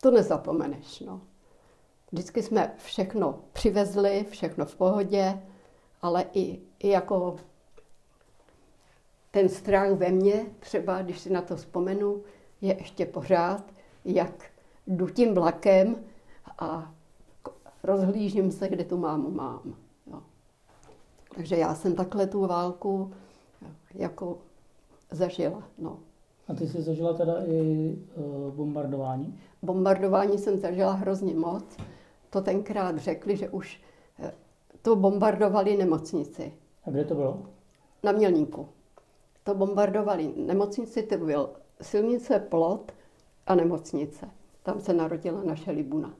[0.00, 1.20] to nezapomeneš, no.
[2.12, 5.42] Vždycky jsme všechno přivezli, všechno v pohodě,
[6.02, 7.36] ale i, i jako
[9.30, 12.22] ten strach ve mně, třeba když si na to vzpomenu,
[12.60, 13.64] je ještě pořád,
[14.04, 14.44] jak
[14.86, 15.96] jdu tím vlakem
[16.58, 16.94] a
[17.82, 19.74] rozhlížím se, kde tu mámu mám.
[20.06, 20.22] Jo.
[21.34, 23.12] Takže já jsem takhle tu válku
[23.94, 24.38] jako
[25.10, 25.62] zažila.
[25.78, 25.98] No.
[26.48, 29.38] A ty jsi zažila teda i uh, bombardování?
[29.62, 31.76] Bombardování jsem zažila hrozně moc.
[32.30, 33.80] To tenkrát řekli, že už
[34.18, 34.32] eh,
[34.82, 36.52] to bombardovali nemocnici.
[36.84, 37.42] A kde to bylo?
[38.02, 38.68] Na Mělníku.
[39.44, 41.50] To bombardovali nemocnici, to byl
[41.82, 42.92] silnice, plot
[43.46, 44.26] a nemocnice.
[44.62, 46.14] Tam se narodila naše Libuna.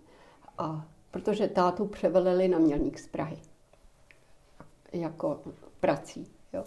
[0.59, 3.39] A protože tátu převelili na Mělník z Prahy.
[4.93, 5.41] Jako
[5.81, 6.27] prací.
[6.53, 6.65] Jo.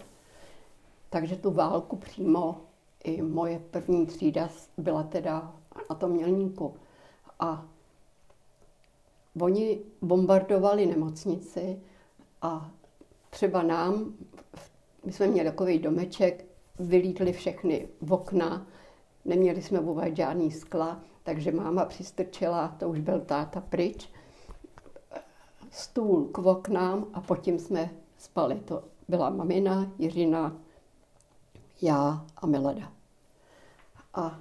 [1.10, 2.60] Takže tu válku přímo
[3.04, 5.54] i moje první třída byla teda
[5.90, 6.74] na tom Mělníku.
[7.40, 7.66] A
[9.40, 11.80] oni bombardovali nemocnici
[12.42, 12.70] a
[13.30, 14.14] třeba nám,
[15.04, 16.44] my jsme měli takový domeček,
[16.78, 18.66] vylítli všechny v okna,
[19.24, 24.08] neměli jsme vůbec žádný skla, takže máma přistrčila, to už byl táta pryč,
[25.70, 28.60] stůl k oknám a pod tím jsme spali.
[28.64, 30.56] To byla mamina, Jiřina,
[31.82, 32.92] já a Milada.
[34.14, 34.38] A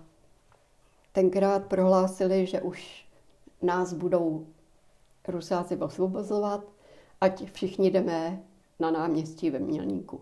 [1.11, 3.05] tenkrát prohlásili, že už
[3.61, 4.47] nás budou
[5.27, 6.63] Rusáci osvobozovat,
[7.21, 8.43] ať všichni jdeme
[8.79, 10.21] na náměstí ve Mělníku.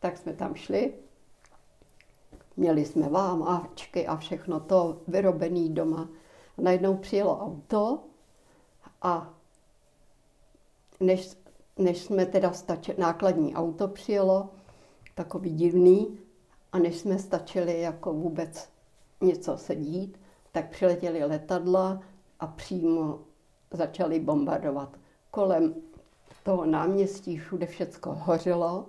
[0.00, 0.94] Tak jsme tam šli,
[2.56, 6.08] měli jsme vámáčky a všechno to vyrobený doma.
[6.58, 7.98] A najednou přijelo auto
[9.02, 9.34] a
[11.00, 11.36] než,
[11.78, 14.48] než jsme teda stačili, nákladní auto přijelo,
[15.14, 16.18] takový divný,
[16.72, 18.68] a než jsme stačili jako vůbec
[19.20, 20.20] něco se dít,
[20.52, 22.00] tak přiletěly letadla
[22.40, 23.18] a přímo
[23.70, 24.96] začali bombardovat.
[25.30, 25.74] Kolem
[26.42, 28.86] toho náměstí všude všecko hořelo.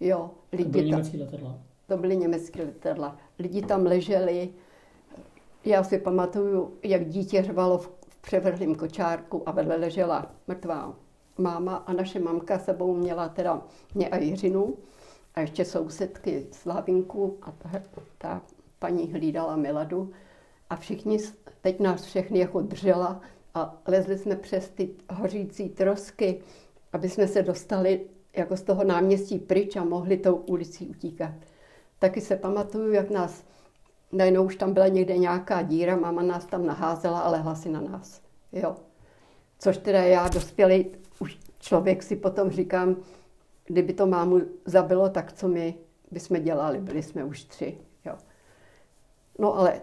[0.00, 1.58] Jo, lidi to byly německé letadla?
[1.86, 3.16] To byly německé letadla.
[3.38, 4.50] Lidi tam leželi.
[5.64, 10.94] Já si pamatuju, jak dítě řvalo v převrhlém kočárku a vedle ležela mrtvá
[11.38, 13.62] máma a naše mamka sebou měla teda
[13.94, 14.74] mě a Jiřinu
[15.34, 17.82] a ještě sousedky Slavinku a ta,
[18.18, 18.42] ta
[18.78, 20.12] paní hlídala Miladu
[20.70, 21.18] a všichni,
[21.60, 23.20] teď nás všechny jako držela
[23.54, 26.40] a lezli jsme přes ty hořící trosky,
[26.92, 28.00] aby jsme se dostali
[28.36, 31.34] jako z toho náměstí pryč a mohli tou ulicí utíkat.
[31.98, 33.44] Taky se pamatuju, jak nás,
[34.12, 38.20] najednou už tam byla někde nějaká díra, máma nás tam naházela ale hlasy na nás.
[38.52, 38.76] Jo.
[39.58, 40.86] Což teda já dospělý
[41.18, 42.96] už člověk si potom říkám,
[43.72, 45.74] kdyby to mámu zabilo, tak co my
[46.10, 47.78] bychom dělali, byli jsme už tři.
[48.04, 48.18] Jo.
[49.38, 49.80] No ale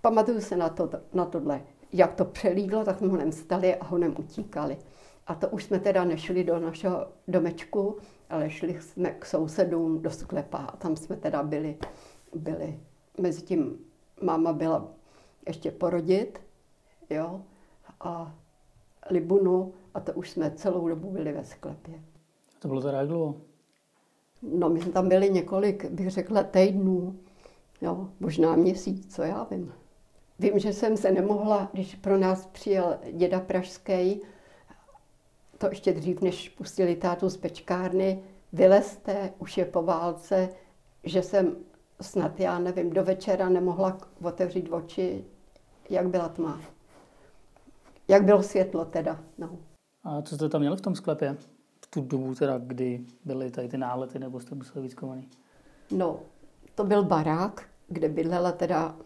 [0.00, 1.60] pamatuju se na, to, na tohle.
[1.92, 4.78] Jak to přelídlo, tak jsme honem stali a honem utíkali.
[5.26, 7.96] A to už jsme teda nešli do našeho domečku,
[8.30, 11.76] ale šli jsme k sousedům do sklepa a tam jsme teda byli.
[12.34, 12.80] byli.
[13.20, 13.78] Mezitím
[14.22, 14.88] máma byla
[15.46, 16.40] ještě porodit,
[17.10, 17.40] jo,
[18.00, 18.34] a
[19.10, 22.13] Libunu a to už jsme celou dobu byli ve sklepě.
[22.64, 23.36] To bylo teda jak dlouho?
[24.42, 27.18] No, my jsme tam byli několik, bych řekla, týdnů,
[27.80, 29.72] jo, možná měsíc, co já vím.
[30.38, 34.20] Vím, že jsem se nemohla, když pro nás přijel děda Pražský,
[35.58, 40.48] to ještě dřív, než pustili tátu z pečkárny, vylezte, už je po válce,
[41.02, 41.56] že jsem
[42.00, 45.24] snad, já nevím, do večera nemohla otevřít oči,
[45.90, 46.60] jak byla tma.
[48.08, 49.58] Jak bylo světlo teda, no.
[50.04, 51.36] A co jste tam měli v tom sklepě?
[51.94, 55.28] Tu dobu teda, kdy byly tady ty nálety, nebo jste museli být skovaný?
[55.90, 56.20] No,
[56.74, 58.96] to byl barák, kde bydlela teda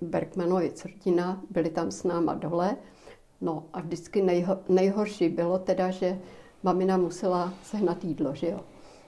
[0.00, 2.76] Bergmanovi rodina, byli tam s náma dole.
[3.40, 6.18] No a vždycky nejho, nejhorší bylo teda, že
[6.62, 8.60] mamina musela sehnat jídlo, že jo.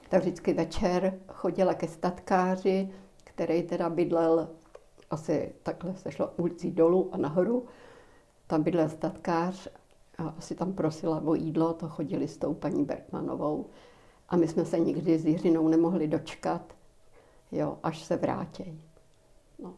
[0.08, 2.88] Tak vždycky večer chodila ke statkáři,
[3.24, 4.48] který teda bydlel
[5.10, 7.66] asi takhle se šlo ulicí dolů a nahoru.
[8.46, 9.68] Tam bydlel statkář
[10.20, 13.66] a asi tam prosila o jídlo, to chodili s tou paní Bertmanovou.
[14.28, 16.74] A my jsme se nikdy s Jiřinou nemohli dočkat,
[17.52, 18.82] jo, až se vrátí.
[19.58, 19.74] No.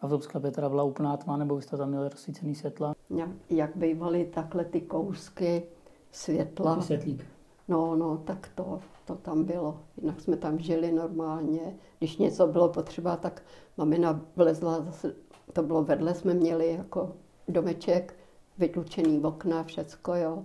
[0.00, 2.94] A v tom sklepě teda byla úplná tma, nebo jste tam měli rozsvícený světla?
[3.10, 5.62] Jak, jak bývaly takhle ty kousky
[6.12, 6.82] světla.
[6.82, 7.26] Světlík.
[7.68, 9.80] No, no, tak to, to tam bylo.
[9.96, 11.76] Jinak jsme tam žili normálně.
[11.98, 13.42] Když něco bylo potřeba, tak
[13.76, 15.14] mamina vlezla zase,
[15.52, 17.12] to bylo vedle, jsme měli jako
[17.48, 18.19] domeček,
[18.60, 20.44] vytlučený okna, všecko, jo.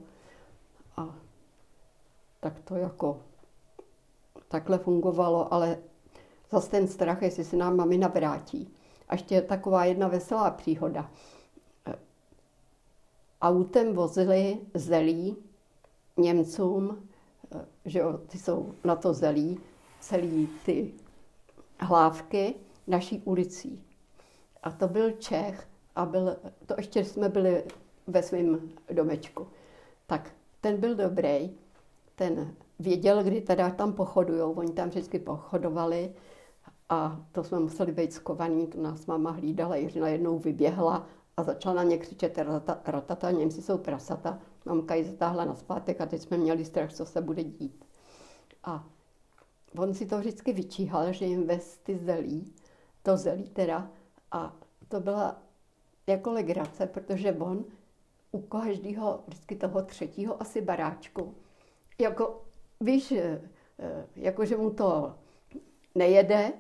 [0.97, 1.15] A
[2.39, 3.21] tak to jako
[4.47, 5.77] takhle fungovalo, ale
[6.51, 8.73] zase ten strach, jestli se nám mamina vrátí.
[9.09, 11.11] A ještě taková jedna veselá příhoda.
[13.41, 15.35] Autem vozili zelí
[16.17, 17.09] Němcům,
[17.85, 19.59] že jo, ty jsou na to zelí,
[19.99, 20.93] celý ty
[21.79, 22.55] hlávky
[22.87, 23.83] naší ulicí.
[24.63, 26.35] A to byl Čech a byl,
[26.65, 27.63] to ještě jsme byli
[28.07, 29.47] ve svém domečku.
[30.07, 30.31] Tak
[30.61, 31.57] ten byl dobrý,
[32.15, 36.13] ten věděl, kdy teda tam pochodujou, oni tam vždycky pochodovali
[36.89, 41.75] a to jsme museli být skovaný, to nás máma hlídala, Jiřina jednou vyběhla a začala
[41.75, 44.39] na ně křičet ratata, ratata Němci jsou prasata.
[44.65, 47.85] Mamka ji zatáhla na zpátek a teď jsme měli strach, co se bude dít.
[48.63, 48.87] A
[49.77, 52.53] on si to vždycky vyčíhal, že jim vez ty zelí,
[53.03, 53.89] to zelí teda,
[54.31, 54.55] a
[54.87, 55.41] to byla
[56.07, 57.65] jako legrace, protože on
[58.35, 61.35] u každého, vždycky toho třetího asi baráčku,
[61.99, 62.41] jako
[62.81, 63.41] víš, eh,
[63.79, 65.15] eh, jako že mu to
[65.95, 66.53] nejede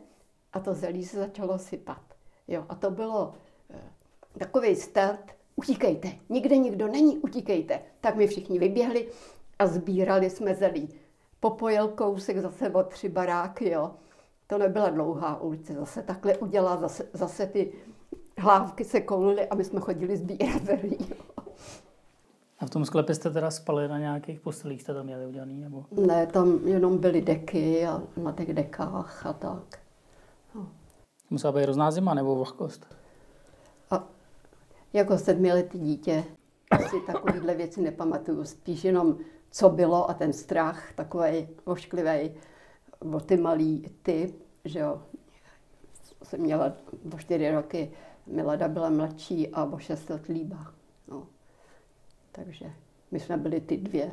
[0.53, 2.01] a to zelí se začalo sypat.
[2.47, 3.33] Jo, a to bylo
[3.69, 3.79] eh,
[4.39, 7.79] takový start, utíkejte, nikde nikdo není, utíkejte.
[8.01, 9.07] Tak my všichni vyběhli
[9.59, 10.89] a sbírali jsme zelí.
[11.39, 13.91] Popojel kousek zase o tři baráky, jo.
[14.47, 17.73] To nebyla dlouhá ulice, zase takhle udělá, zase, zase ty
[18.37, 20.97] hlávky se koulily a my jsme chodili sbírat zelí.
[21.09, 21.34] Jo.
[22.59, 25.61] A v tom sklepě jste teda spali na nějakých postelích, jste tam měli udělaný?
[25.61, 25.85] Nebo?
[25.91, 29.79] Ne, tam jenom byly deky a na těch dekách a tak.
[30.55, 30.67] No.
[31.29, 32.95] Musela být hrozná zima nebo vlhkost?
[33.91, 34.07] A
[34.93, 36.23] jako sedmiletý dítě
[36.89, 38.43] si takovéhle věci nepamatuju.
[38.43, 39.17] Spíš jenom,
[39.51, 42.31] co bylo a ten strach, takový ošklivý,
[43.13, 44.33] o ty malý ty,
[44.65, 45.01] že jo.
[46.23, 46.73] Jsem měla
[47.13, 47.91] o čtyři roky,
[48.27, 50.74] Milada byla mladší a o šest let líba.
[52.35, 52.71] Takže
[53.11, 54.11] my jsme byli ty dvě.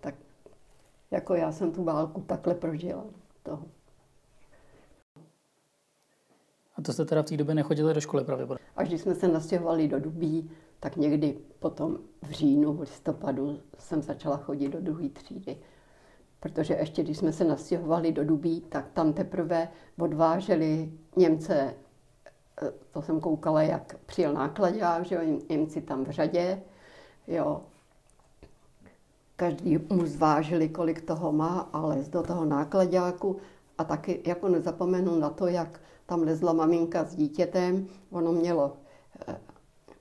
[0.00, 0.14] Tak
[1.10, 3.04] jako já jsem tu válku takhle prožila.
[3.42, 3.66] Toho.
[6.76, 8.64] A to jste teda v té době nechodili do školy pravděpodobně?
[8.76, 10.50] Až když jsme se nastěhovali do Dubí,
[10.80, 15.56] tak někdy potom v říjnu, v listopadu jsem začala chodit do druhé třídy.
[16.40, 21.74] Protože ještě když jsme se nastěhovali do Dubí, tak tam teprve odváželi Němce,
[22.62, 26.62] eh, to jsem koukala, jak přijel nákladák, že jo, Němci tam v řadě,
[27.26, 27.60] Jo.
[29.36, 33.36] Každý mu zvážili, kolik toho má a lez do toho nákladáku.
[33.78, 37.86] A taky jako nezapomenu na to, jak tam lezla maminka s dítětem.
[38.10, 38.76] Ono mělo
[39.28, 39.36] eh,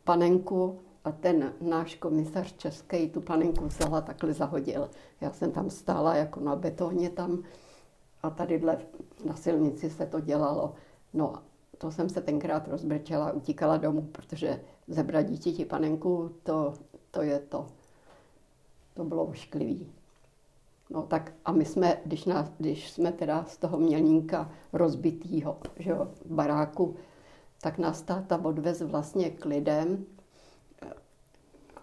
[0.03, 4.89] panenku a ten náš komisař český tu panenku vzala, takhle zahodil.
[5.21, 7.43] Já jsem tam stála jako na betoně tam
[8.23, 8.77] a tadyhle
[9.25, 10.73] na silnici se to dělalo.
[11.13, 11.33] No,
[11.77, 14.61] to jsem se tenkrát rozbrčela a utíkala domů, protože
[14.91, 16.73] zebrat dítěti panenku, to
[17.11, 17.67] to je to.
[18.93, 19.91] To bylo ošklivý.
[20.89, 25.89] No tak a my jsme, když, nás, když jsme teda z toho mělníka rozbitýho že
[25.89, 26.95] jo, baráku,
[27.61, 30.05] tak nás táta odvez vlastně k lidem.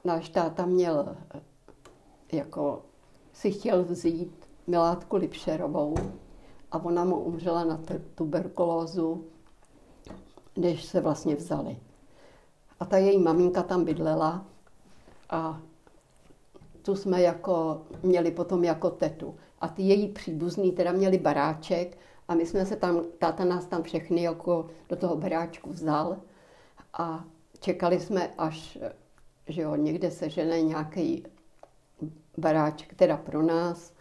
[0.04, 1.16] Náš táta měl,
[2.32, 2.82] jako
[3.32, 5.94] si chtěl vzít Milátku Lipšerovou
[6.70, 7.80] a ona mu umřela na
[8.14, 9.24] tuberkulózu,
[10.56, 11.76] než se vlastně vzali.
[12.80, 14.44] A ta její maminka tam bydlela
[15.30, 15.60] a
[16.82, 19.36] tu jsme jako měli potom jako tetu.
[19.60, 21.98] A ty její příbuzní teda měli baráček
[22.28, 26.16] a my jsme se tam, táta nás tam všechny jako do toho baráčku vzal
[26.92, 27.24] a
[27.60, 28.78] čekali jsme, až
[29.48, 31.24] že jo, někde se žene nějaký
[32.36, 33.92] baráček teda pro nás,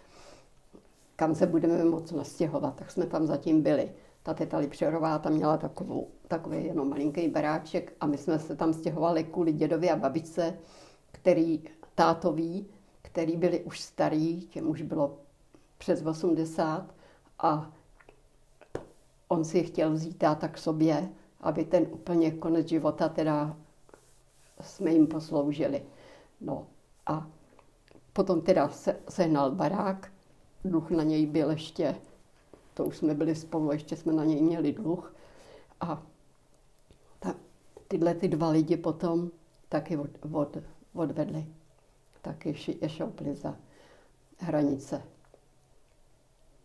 [1.15, 3.91] kam se budeme moct nastěhovat, tak jsme tam zatím byli.
[4.27, 8.73] Ta teta Lipšerová tam měla takovou, takový jenom malinký baráček a my jsme se tam
[8.73, 10.57] stěhovali kvůli dědovi a babičce,
[11.11, 11.63] který
[11.95, 12.67] tátoví,
[13.01, 15.17] který byli už starý, těm už bylo
[15.77, 16.95] přes 80
[17.39, 17.71] a
[19.27, 21.09] on si chtěl vzít táta k sobě,
[21.41, 23.57] aby ten úplně konec života teda
[24.61, 25.83] jsme jim posloužili.
[26.41, 26.67] No
[27.05, 27.27] a
[28.13, 30.11] potom teda se, sehnal barák,
[30.65, 31.95] dluh na něj byl ještě,
[32.77, 35.15] to už jsme byli spolu, ještě jsme na něj měli dluh.
[35.81, 36.03] A
[37.19, 37.35] ta,
[37.87, 39.31] tyhle ty dva lidi potom
[39.69, 40.57] taky od, od,
[40.93, 41.45] odvedli.
[42.21, 43.55] taky je šoupli za
[44.37, 45.03] hranice.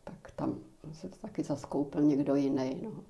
[0.05, 0.59] Tak tam
[0.93, 2.81] se taky zaskoupil někdo jiný.
[2.83, 3.05] No.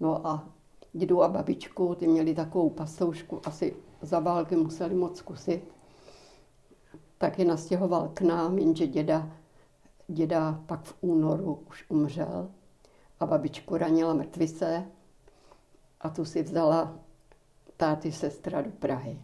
[0.00, 0.48] no a
[0.92, 5.62] dědu a babičku, ty měli takovou pasoušku, asi za války museli moc zkusit.
[7.18, 9.30] Tak je nastěhoval k nám, jenže děda,
[10.08, 12.50] děda pak v únoru už umřel
[13.20, 14.84] a babičku ranila mrtvice
[16.00, 16.98] a tu si vzala
[17.76, 19.18] táty sestra do Prahy.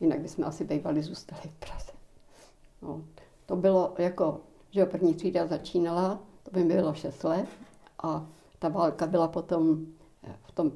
[0.00, 1.92] Jinak bychom asi bývali zůstali v Praze.
[2.82, 3.04] No,
[3.46, 7.48] to bylo jako, že první třída začínala, to by bylo 6 let
[8.02, 8.26] a
[8.58, 9.86] ta válka byla potom
[10.22, 10.72] eh, v tom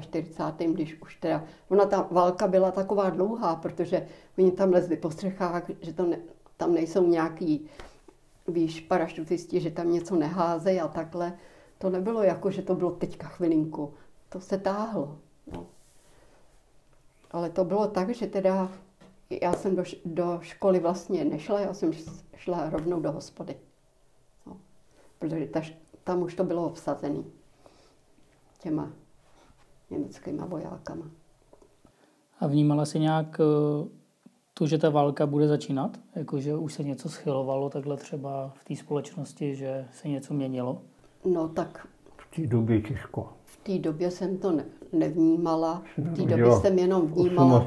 [0.00, 0.70] 45.
[0.70, 5.70] když už teda, ona ta válka byla taková dlouhá, protože oni tam lezli po střechách,
[5.80, 6.18] že to ne,
[6.62, 7.66] tam nejsou nějaký,
[8.48, 11.38] víš, parašutisti, že tam něco neházejí a takhle.
[11.78, 13.94] To nebylo jako, že to bylo teďka chvilinku.
[14.28, 15.18] To se táhlo.
[15.52, 15.66] No.
[17.30, 18.72] Ale to bylo tak, že teda
[19.42, 21.90] já jsem do, do školy vlastně nešla, já jsem
[22.36, 23.56] šla rovnou do hospody.
[24.46, 24.56] No.
[25.18, 25.60] Protože ta,
[26.04, 27.22] tam už to bylo obsazené
[28.58, 28.92] těma
[29.90, 31.10] německýma vojákama.
[32.40, 34.01] A vnímala si nějak eh,
[34.54, 36.00] to, že ta válka bude začínat?
[36.14, 40.82] Jako, že už se něco schylovalo takhle třeba v té společnosti, že se něco měnilo?
[41.24, 41.86] No tak...
[42.16, 43.28] V té době těžko.
[43.44, 45.82] V té době jsem to ne, nevnímala.
[45.98, 47.66] V té době jsem jenom vnímala.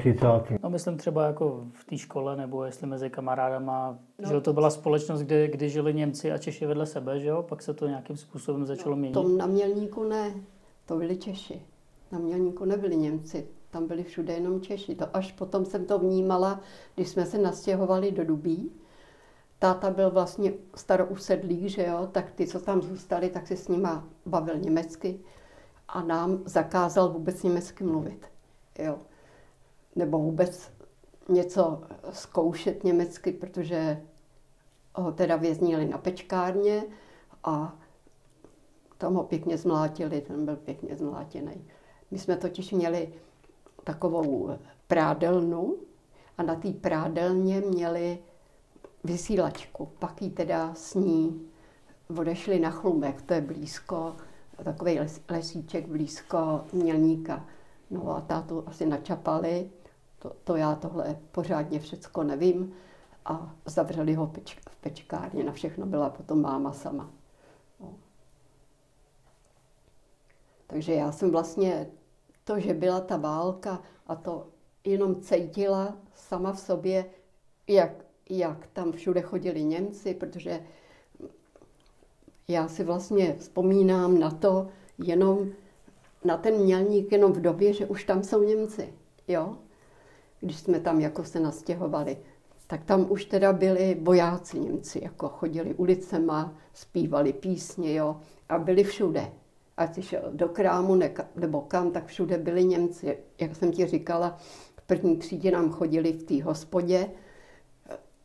[0.62, 4.70] No myslím třeba jako v té škole, nebo jestli mezi kamarádama, no, že to byla
[4.70, 7.42] společnost, kde, kdy žili Němci a Češi vedle sebe, že jo?
[7.42, 9.14] Pak se to nějakým způsobem začalo no, měnit.
[9.14, 10.34] tom na Mělníku ne,
[10.86, 11.62] to byli Češi.
[12.12, 14.94] Na Mělníku nebyli Němci, tam byli všude jenom Češi.
[14.94, 16.60] To až potom jsem to vnímala,
[16.94, 18.72] když jsme se nastěhovali do Dubí.
[19.58, 24.08] Táta byl vlastně starousedlík, že jo, tak ty, co tam zůstali, tak se s nima
[24.26, 25.20] bavil německy
[25.88, 28.26] a nám zakázal vůbec německy mluvit.
[28.78, 28.98] Jo.
[29.96, 30.70] Nebo vůbec
[31.28, 34.02] něco zkoušet německy, protože
[34.94, 36.84] ho teda věznili na pečkárně
[37.44, 37.78] a
[38.98, 41.64] tam ho pěkně zmlátili, ten byl pěkně zmlátěný.
[42.10, 43.12] My jsme totiž měli
[43.86, 45.76] takovou prádelnu
[46.38, 48.18] a na té prádelně měli
[49.04, 49.88] vysílačku.
[49.98, 51.48] Pak ji teda s ní
[52.18, 54.16] odešli na chlumek, to je blízko
[54.64, 57.46] takový les, lesíček blízko Mělníka.
[57.90, 59.70] No a tátu asi načapali,
[60.18, 62.72] to, to já tohle pořádně všecko nevím.
[63.24, 67.10] A zavřeli ho peč, v pečkárně, na všechno byla potom máma sama.
[67.80, 67.94] No.
[70.66, 71.86] Takže já jsem vlastně
[72.46, 74.46] to, že byla ta válka a to
[74.84, 77.04] jenom cítila sama v sobě,
[77.68, 77.92] jak,
[78.30, 80.60] jak tam všude chodili Němci, protože
[82.48, 84.68] já si vlastně vzpomínám na to
[84.98, 85.48] jenom,
[86.24, 88.94] na ten mělník jenom v době, že už tam jsou Němci,
[89.28, 89.56] jo.
[90.40, 92.18] Když jsme tam jako se nastěhovali,
[92.66, 98.84] tak tam už teda byli vojáci Němci, jako chodili ulicema, zpívali písně, jo, a byli
[98.84, 99.32] všude.
[99.76, 100.98] Ať šel do krámu
[101.36, 103.18] nebo kam, tak všude byli Němci.
[103.40, 104.36] Jak jsem ti říkala,
[104.76, 107.10] v první třídě nám chodili v té hospodě,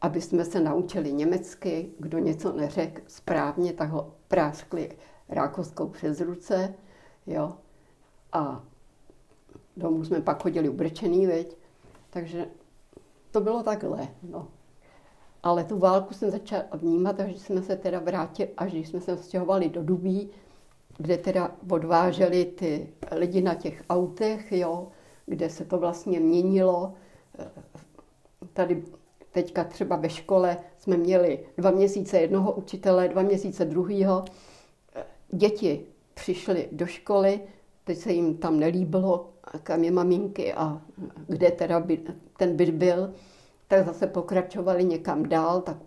[0.02, 4.92] aby jsme se naučili německy, kdo něco neřekl správně, tak ho práskli
[5.30, 6.74] rákoskou přes ruce,
[7.28, 7.54] jo.
[8.34, 8.64] A
[9.78, 11.58] domů jsme pak chodili ubrčený, veď.
[12.10, 12.48] Takže
[13.32, 14.48] to bylo takhle, no.
[15.44, 19.70] Ale tu válku jsem začala vnímat, až jsme se teda vrátili, až jsme se stěhovali
[19.70, 20.30] do Dubí,
[21.02, 24.88] kde teda odváželi ty lidi na těch autech, jo,
[25.26, 26.94] kde se to vlastně měnilo.
[28.54, 28.84] Tady
[29.32, 34.26] Teďka třeba ve škole jsme měli dva měsíce jednoho učitele, dva měsíce druhého.
[35.30, 37.42] Děti přišly do školy,
[37.84, 39.30] teď se jim tam nelíbilo,
[39.64, 40.82] kam je maminky a
[41.28, 42.02] kde teda by,
[42.38, 43.14] ten byt byl,
[43.68, 45.78] tak zase pokračovali někam dál, tak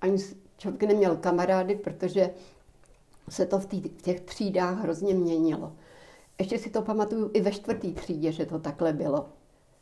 [0.00, 0.18] ani
[0.56, 2.30] člověk neměl kamarády, protože
[3.32, 5.72] se to v, tý, v těch třídách hrozně měnilo.
[6.38, 9.28] Ještě si to pamatuju i ve čtvrtý třídě, že to takhle bylo.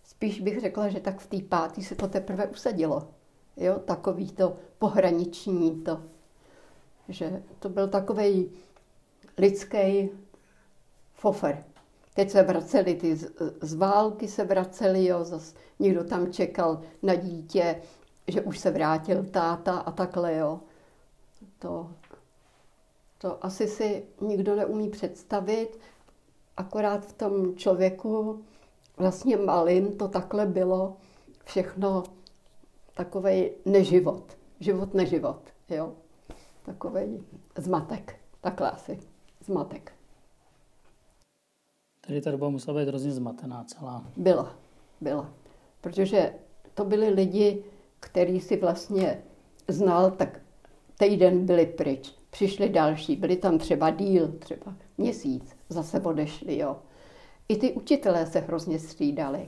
[0.05, 3.09] Spíš bych řekla, že tak v té pátý se to teprve usadilo.
[3.56, 6.01] Jo, takový to pohraniční to.
[7.09, 8.51] Že to byl takový
[9.39, 10.10] lidský
[11.14, 11.64] fofer.
[12.14, 17.14] Teď se vraceli ty z, z války, se vraceli, jo, zas někdo tam čekal na
[17.14, 17.82] dítě,
[18.28, 20.60] že už se vrátil táta a takhle, jo.
[21.59, 21.90] To,
[23.21, 25.79] to asi si nikdo neumí představit,
[26.57, 28.45] akorát v tom člověku
[28.97, 30.97] vlastně malým to takhle bylo
[31.45, 32.05] všechno
[32.95, 34.37] takový neživot.
[34.61, 35.93] Život, neživot, jo.
[36.63, 37.25] Takový
[37.57, 38.99] zmatek, takhle asi,
[39.45, 39.93] zmatek.
[42.07, 44.05] Tedy ta doba musela být hrozně zmatená celá.
[44.17, 44.55] Byla,
[45.01, 45.33] byla.
[45.81, 46.35] Protože
[46.75, 47.65] to byli lidi,
[48.01, 49.23] který si vlastně
[49.69, 50.41] znal, tak
[50.99, 52.20] týden byli pryč.
[52.31, 56.77] Přišli další, byli tam třeba díl, třeba měsíc, zase odešli, jo.
[57.48, 59.40] I ty učitelé se hrozně střídali.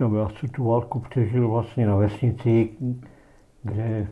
[0.00, 2.68] Já jsem tu válku přežil vlastně na vesnici,
[3.62, 4.08] kde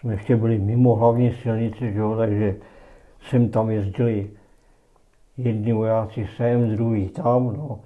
[0.00, 2.56] jsme ještě byli mimo hlavní silnice, že jo, takže
[3.28, 4.30] jsem tam jezdili
[5.36, 7.80] jedni vojáci sem, druhý tam, no.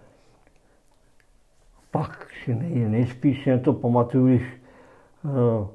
[1.91, 4.43] Pak si nej, nejspíš si na to pamatuju, když
[5.23, 5.69] uh,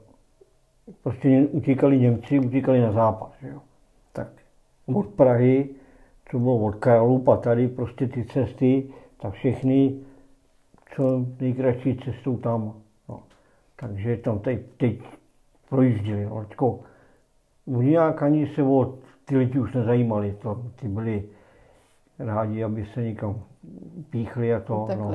[1.03, 3.61] prostě utíkali Němci, utíkali na západ, že jo.
[4.13, 4.27] Tak
[4.93, 5.69] od Prahy,
[6.31, 8.89] co bylo od Karlup a tady prostě ty cesty,
[9.21, 9.95] tak všechny
[10.95, 12.73] co nejkratší cestou tam.
[13.09, 13.23] No.
[13.75, 14.99] Takže tam teď, teď
[15.69, 16.25] projížděli.
[16.25, 16.45] No.
[16.45, 16.79] Teďko,
[17.67, 20.37] nějak ani se o ty lidi už nezajímali.
[20.41, 21.23] To, ty byli
[22.19, 23.43] rádi, aby se někam
[24.09, 24.87] píchli a to.
[24.97, 25.11] No.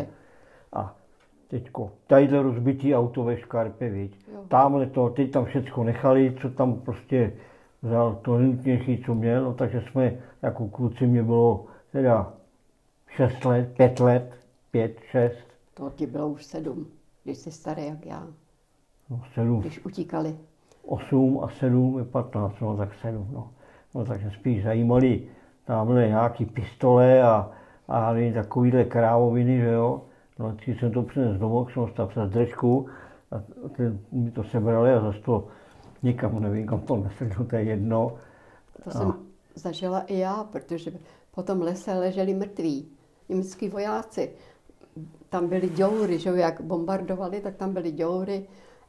[1.51, 4.27] Teďko, tadyhle rozbitý auto ve Škarpě, viď.
[4.48, 7.32] Tamhle to, teď tam všechno nechali, co tam prostě
[7.82, 12.32] vzal to nejnutnější, co měl, no, takže jsme, jako kluci, mě bylo teda
[13.09, 14.35] 6 let, 5 let,
[14.70, 15.35] 5, 6.
[15.74, 16.86] To ti bylo už 7,
[17.24, 18.27] když jsi starý jak já.
[19.10, 19.60] No 7.
[19.60, 20.36] Když utíkali.
[20.86, 23.51] 8 a 7 je 15, no tak 7, no.
[23.94, 25.22] No takže spíš zajímali
[25.64, 27.51] tamhle nějaký pistole a,
[27.89, 30.02] a takovýhle krávoviny, že jo.
[30.41, 32.89] No, když jsem to přinesl domů, jsem dostal přes držku
[33.31, 33.43] a
[33.77, 35.49] ty mi to sebrali a zase to
[36.03, 38.19] nikam nevím, kam to nesli, to je jedno.
[38.85, 38.93] To a...
[38.93, 39.15] jsem
[39.55, 40.93] zažila i já, protože
[41.31, 42.89] po tom lese leželi mrtví
[43.29, 44.31] německý vojáci.
[45.29, 48.47] Tam byly děury, že jak bombardovali, tak tam byly děury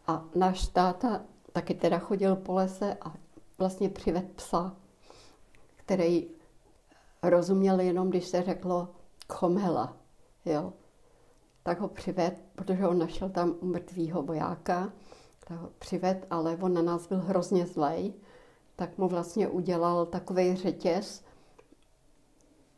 [0.07, 1.21] a náš táta
[1.53, 3.13] taky teda chodil po lese a
[3.57, 4.75] vlastně přived psa,
[5.75, 6.27] který
[7.23, 8.87] rozuměl jenom, když se řeklo
[9.27, 9.93] komela,
[10.45, 10.73] jo.
[11.63, 14.93] Tak ho přived, protože on našel tam mrtvýho vojáka,
[15.47, 18.13] tak ho přived, ale on na nás byl hrozně zlej,
[18.75, 21.23] tak mu vlastně udělal takový řetěz,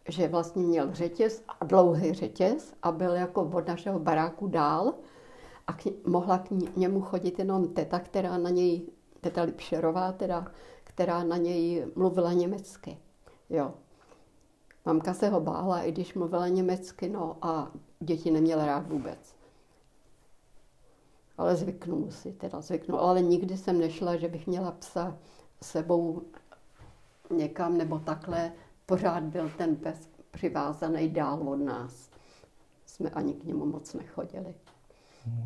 [0.09, 4.93] že vlastně měl řetěz a dlouhý řetěz a byl jako od našeho baráku dál
[5.67, 8.81] a k, mohla k němu chodit jenom teta, která na něj,
[9.21, 10.51] teta Lipšerová, teda,
[10.83, 12.97] která na něj mluvila německy.
[13.49, 13.73] Jo.
[14.85, 19.35] Mamka se ho bála, i když mluvila německy, no a děti neměla rád vůbec.
[21.37, 22.99] Ale zvyknul si, teda zvyknul.
[22.99, 25.17] Ale nikdy jsem nešla, že bych měla psa
[25.61, 26.21] sebou
[27.29, 28.51] někam nebo takhle.
[28.85, 32.09] Pořád byl ten pes přivázaný dál od nás.
[32.85, 34.55] Jsme ani k němu moc nechodili.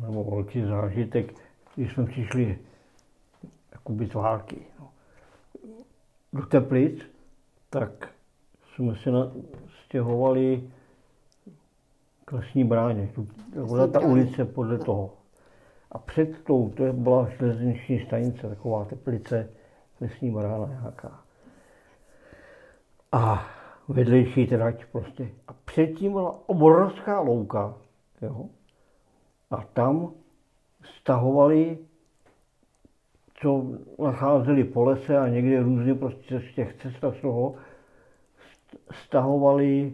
[0.00, 1.34] Nebo velký zážitek,
[1.74, 2.58] když jsme přišli
[3.72, 4.90] jakoby z války no.
[6.32, 7.02] do Teplic,
[7.70, 8.08] tak
[8.78, 9.32] jsme se na,
[9.84, 10.70] stěhovali
[12.24, 13.12] k lesní bráně.
[13.66, 15.10] Byla ta ulice podle toho.
[15.92, 19.50] A před tou, to byla železniční stanice, taková teplice,
[20.00, 21.20] lesní brána nějaká.
[23.12, 23.46] A
[23.88, 25.28] vedlejší trať prostě.
[25.48, 27.74] A předtím byla obrovská louka,
[28.22, 28.46] jo.
[29.50, 30.12] A tam
[31.00, 31.78] stahovali,
[33.34, 33.64] co
[33.98, 37.54] nacházeli po lese a někde různě prostě z těch cest z toho,
[38.92, 39.92] stahovali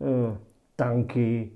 [0.00, 0.36] e,
[0.76, 1.50] tanky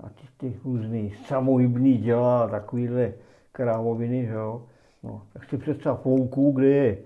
[0.00, 3.12] a ty, ty různý samohybný děla a takovýhle
[3.52, 4.62] krávoviny, že jo.
[5.02, 6.98] No, tak si představ louku, kde je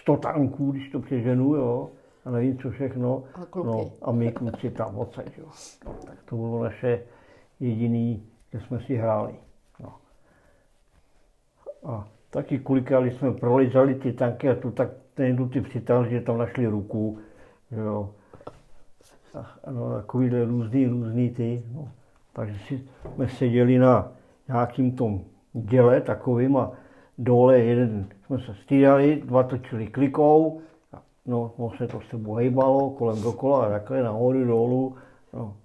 [0.00, 1.90] 100 tanků, když to přeženu, jo,
[2.24, 3.24] a nevím co všechno.
[3.34, 5.46] A, no, a my kluci tam odsaď, jo.
[5.86, 7.02] No, tak to bylo naše
[7.60, 9.34] jediný, kde jsme si hráli.
[9.80, 9.94] No.
[11.84, 16.38] A taky kulikali jsme prolizali ty tanky a tu tak ten ty přital, že tam
[16.38, 17.18] našli ruku,
[17.70, 18.14] jo.
[19.64, 21.62] Ano, takovýhle různý, různý ty.
[21.74, 21.88] No.
[22.32, 22.78] Takže
[23.14, 24.12] jsme seděli na
[24.48, 26.72] nějakým tom děle takovým a
[27.18, 30.60] dole jeden jsme se střídali, dva točili klikou,
[31.26, 34.96] no, no se to s sebou hejbalo kolem dokola a takhle nahoru, dolů.
[35.32, 35.56] No.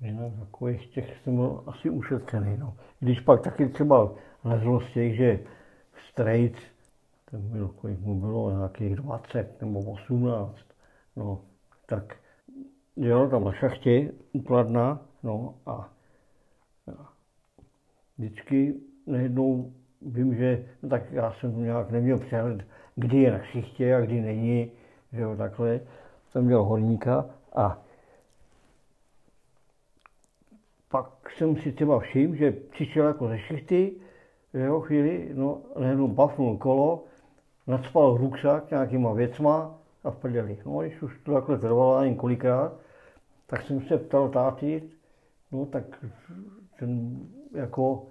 [0.00, 2.56] Jinak takových těch jsem byl asi ušetřený.
[2.58, 2.74] No.
[3.00, 4.12] Když pak taky třeba
[4.44, 5.40] lezlo z těch, že
[6.10, 6.54] strejc,
[7.30, 10.56] ten byl, kolik mu bylo, nějakých 20 nebo 18,
[11.16, 11.40] no,
[11.92, 12.16] tak
[12.94, 15.88] dělal tam na šachtě ukladna, no a,
[18.18, 18.74] vždycky
[19.06, 22.66] najednou vím, že no tak já jsem nějak neměl přehled,
[22.96, 24.70] kdy je na šichtě a kdy není,
[25.12, 25.80] že jo, takhle.
[26.30, 27.82] Jsem měl horníka a
[30.88, 33.92] pak jsem si třeba všiml, že přišel jako ze šichty,
[34.54, 37.04] že jo, chvíli, no, najednou bafnul kolo,
[37.66, 40.58] nadspal ruksak nějakýma věcma a v prdeli.
[40.66, 42.72] No, když už to takhle trvalo ani kolikrát,
[43.46, 44.82] tak jsem se ptal táty,
[45.52, 46.04] no tak
[46.78, 47.20] ten
[47.54, 48.06] jako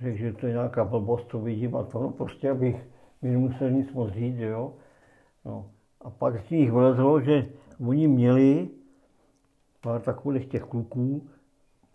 [0.00, 2.76] řekl, že to je nějaká blbost, to vidím a to, no prostě, abych
[3.22, 4.74] mi nemusel nic moc říct, jo.
[5.44, 5.70] No.
[6.00, 7.46] A pak z nich vylezlo, že
[7.88, 8.68] oni měli
[9.80, 11.28] pár takových těch kluků,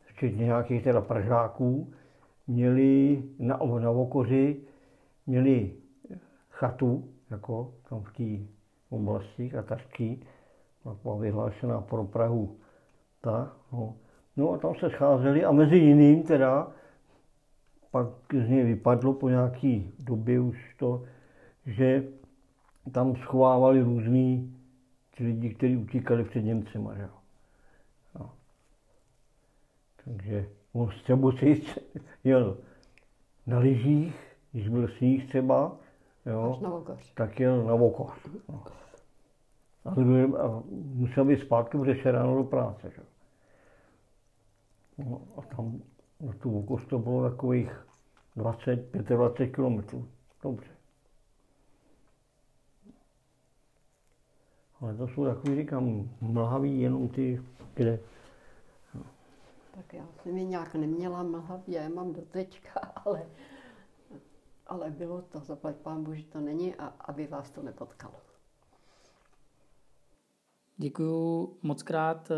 [0.06, 1.94] včetně nějakých teda pražáků,
[2.48, 4.62] měli na, na Vokoři,
[5.28, 5.74] měli
[6.50, 8.57] chatu, jako tam v té
[8.90, 10.24] oblasti katařský,
[11.04, 12.58] byla vyhlášená pro Prahu.
[13.22, 13.96] Tak, no.
[14.38, 16.68] no a tam se scházeli a mezi jiným teda,
[17.92, 21.04] pak z něj vypadlo po nějaký době už to,
[21.66, 22.04] že
[22.92, 24.58] tam schovávali různý
[25.18, 26.96] ty lidi, kteří utíkali před Němcema.
[26.96, 27.10] Že?
[28.20, 28.32] No.
[30.06, 31.32] Takže on s sebou
[32.24, 32.58] jel
[33.48, 34.16] na lyžích,
[34.52, 35.78] když byl sníh třeba,
[36.28, 36.84] jo,
[37.14, 38.14] tak jel na Vokoř.
[38.50, 38.64] No.
[39.86, 42.92] Ale byl, musel být zpátky, protože šel ráno do práce.
[42.96, 43.02] Že?
[44.98, 45.82] No, a tam
[46.22, 47.88] na tu Vokoř to bylo takových
[48.36, 50.08] 20, 25 kilometrů.
[50.44, 50.72] Dobře.
[54.82, 57.42] Ale to jsou takový, říkám, mlhavý jenom ty,
[57.74, 58.00] kde...
[59.76, 61.24] Tak já jsem je nějak neměla
[61.68, 63.24] je mám do teďka, ale,
[64.68, 68.14] ale bylo to, zaplať pán Bože, to není a aby vás to nepotkalo.
[70.78, 72.36] Děkuji moc krát eh,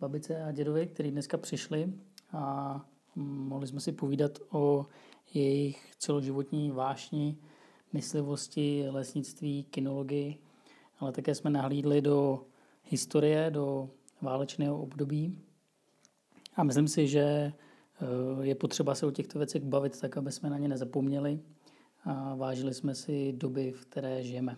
[0.00, 1.92] babice a dědovi, kteří dneska přišli
[2.32, 2.84] a
[3.14, 4.86] mohli jsme si povídat o
[5.34, 7.38] jejich celoživotní vášni,
[7.92, 10.38] myslivosti, lesnictví, kinologii,
[10.98, 12.42] ale také jsme nahlídli do
[12.84, 13.90] historie, do
[14.22, 15.38] válečného období.
[16.56, 17.52] A myslím si, že eh,
[18.40, 21.40] je potřeba se o těchto věcech bavit tak, aby jsme na ně nezapomněli
[22.04, 24.56] a vážili jsme si doby, v které žijeme.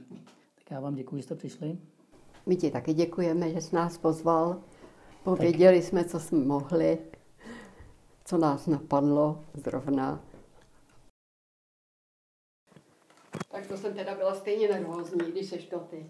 [0.54, 1.78] Tak já vám děkuji, že jste přišli.
[2.46, 4.62] My ti taky děkujeme, že jsi nás pozval.
[5.24, 5.88] Pověděli tak.
[5.88, 6.98] jsme, co jsme mohli,
[8.24, 10.24] co nás napadlo zrovna.
[13.50, 16.06] Tak to jsem teda byla stejně nervózní, když seš to ty.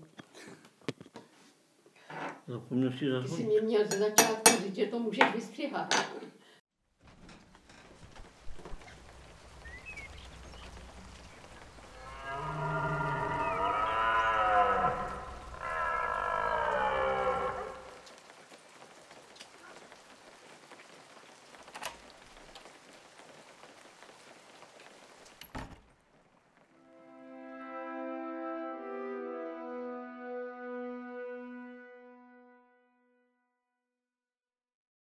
[2.47, 5.95] Zapomněl si Ty jsi mě měl ze začátku říct, že to můžeš vystřihat.